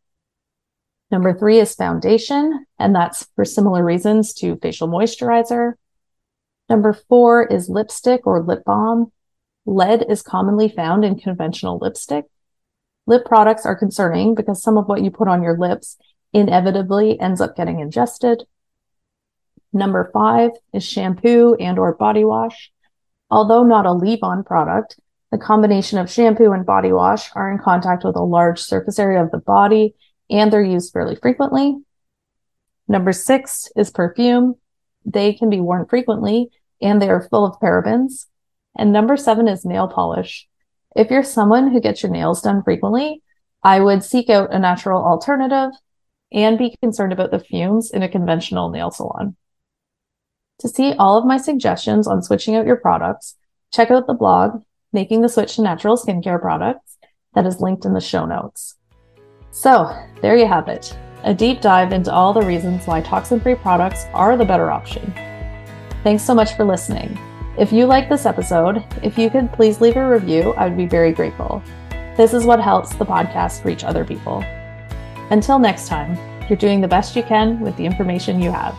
Number 1.11 1.33
three 1.33 1.61
is 1.61 1.74
foundation, 1.74 2.66
and 2.79 2.94
that's 2.94 3.29
for 3.37 3.44
similar 3.44 3.85
reasons 3.85 4.35
to 4.35 4.57
facial 4.57 4.88
moisturizer. 4.88 5.74
Number 6.68 6.92
four 6.92 7.46
is 7.46 7.68
lipstick 7.68 8.26
or 8.26 8.42
lip 8.42 8.64
balm. 8.64 9.12
Lead 9.66 10.05
is 10.09 10.22
commonly 10.22 10.68
found 10.68 11.05
in 11.05 11.16
conventional 11.18 11.79
lipstick. 11.79 12.24
Lip 13.07 13.24
products 13.24 13.64
are 13.64 13.76
concerning 13.76 14.35
because 14.35 14.61
some 14.61 14.76
of 14.76 14.88
what 14.88 15.02
you 15.02 15.12
put 15.12 15.29
on 15.29 15.44
your 15.44 15.57
lips 15.57 15.96
inevitably 16.33 17.20
ends 17.20 17.40
up 17.40 17.57
getting 17.57 17.79
ingested. 17.79 18.42
Number 19.72 20.11
five 20.12 20.50
is 20.72 20.85
shampoo 20.85 21.55
and 21.61 21.79
or 21.79 21.94
body 21.94 22.24
wash. 22.24 22.72
Although 23.30 23.64
not 23.64 23.86
a 23.86 23.92
leave-on 23.92 24.44
product, 24.44 24.98
the 25.32 25.38
combination 25.38 25.98
of 25.98 26.10
shampoo 26.10 26.52
and 26.52 26.64
body 26.64 26.92
wash 26.92 27.30
are 27.34 27.50
in 27.50 27.58
contact 27.58 28.04
with 28.04 28.16
a 28.16 28.22
large 28.22 28.60
surface 28.60 28.98
area 28.98 29.22
of 29.22 29.30
the 29.30 29.38
body 29.38 29.94
and 30.30 30.52
they're 30.52 30.62
used 30.62 30.92
fairly 30.92 31.16
frequently. 31.16 31.76
Number 32.88 33.12
six 33.12 33.68
is 33.76 33.90
perfume. 33.90 34.54
They 35.04 35.32
can 35.32 35.50
be 35.50 35.60
worn 35.60 35.86
frequently 35.86 36.50
and 36.80 37.00
they 37.00 37.08
are 37.08 37.28
full 37.28 37.44
of 37.44 37.58
parabens. 37.60 38.26
And 38.76 38.92
number 38.92 39.16
seven 39.16 39.48
is 39.48 39.64
nail 39.64 39.88
polish. 39.88 40.46
If 40.94 41.10
you're 41.10 41.24
someone 41.24 41.70
who 41.70 41.80
gets 41.80 42.02
your 42.02 42.12
nails 42.12 42.42
done 42.42 42.62
frequently, 42.62 43.22
I 43.62 43.80
would 43.80 44.04
seek 44.04 44.30
out 44.30 44.54
a 44.54 44.58
natural 44.58 45.04
alternative 45.04 45.70
and 46.32 46.58
be 46.58 46.76
concerned 46.80 47.12
about 47.12 47.30
the 47.30 47.40
fumes 47.40 47.90
in 47.90 48.02
a 48.02 48.08
conventional 48.08 48.70
nail 48.70 48.90
salon. 48.90 49.36
To 50.60 50.68
see 50.68 50.94
all 50.94 51.18
of 51.18 51.26
my 51.26 51.36
suggestions 51.36 52.06
on 52.06 52.22
switching 52.22 52.54
out 52.54 52.66
your 52.66 52.76
products, 52.76 53.36
check 53.72 53.90
out 53.90 54.06
the 54.06 54.14
blog, 54.14 54.62
Making 54.92 55.20
the 55.20 55.28
Switch 55.28 55.56
to 55.56 55.62
Natural 55.62 55.96
Skincare 55.96 56.40
Products, 56.40 56.96
that 57.34 57.44
is 57.44 57.60
linked 57.60 57.84
in 57.84 57.92
the 57.92 58.00
show 58.00 58.24
notes. 58.24 58.76
So, 59.50 59.94
there 60.22 60.36
you 60.36 60.46
have 60.46 60.68
it 60.68 60.96
a 61.24 61.34
deep 61.34 61.60
dive 61.60 61.92
into 61.92 62.12
all 62.12 62.32
the 62.32 62.42
reasons 62.42 62.86
why 62.86 63.00
toxin 63.00 63.40
free 63.40 63.56
products 63.56 64.04
are 64.14 64.36
the 64.36 64.44
better 64.44 64.70
option. 64.70 65.12
Thanks 66.04 66.22
so 66.22 66.34
much 66.34 66.54
for 66.54 66.64
listening. 66.64 67.18
If 67.58 67.72
you 67.72 67.86
like 67.86 68.08
this 68.08 68.26
episode, 68.26 68.84
if 69.02 69.18
you 69.18 69.28
could 69.28 69.52
please 69.52 69.80
leave 69.80 69.96
a 69.96 70.08
review, 70.08 70.54
I 70.56 70.68
would 70.68 70.76
be 70.76 70.86
very 70.86 71.10
grateful. 71.10 71.62
This 72.16 72.32
is 72.32 72.44
what 72.44 72.60
helps 72.60 72.94
the 72.94 73.04
podcast 73.04 73.64
reach 73.64 73.82
other 73.82 74.04
people. 74.04 74.44
Until 75.30 75.58
next 75.58 75.88
time, 75.88 76.16
you're 76.48 76.56
doing 76.56 76.80
the 76.80 76.86
best 76.86 77.16
you 77.16 77.24
can 77.24 77.60
with 77.60 77.76
the 77.76 77.84
information 77.86 78.40
you 78.40 78.52
have. 78.52 78.76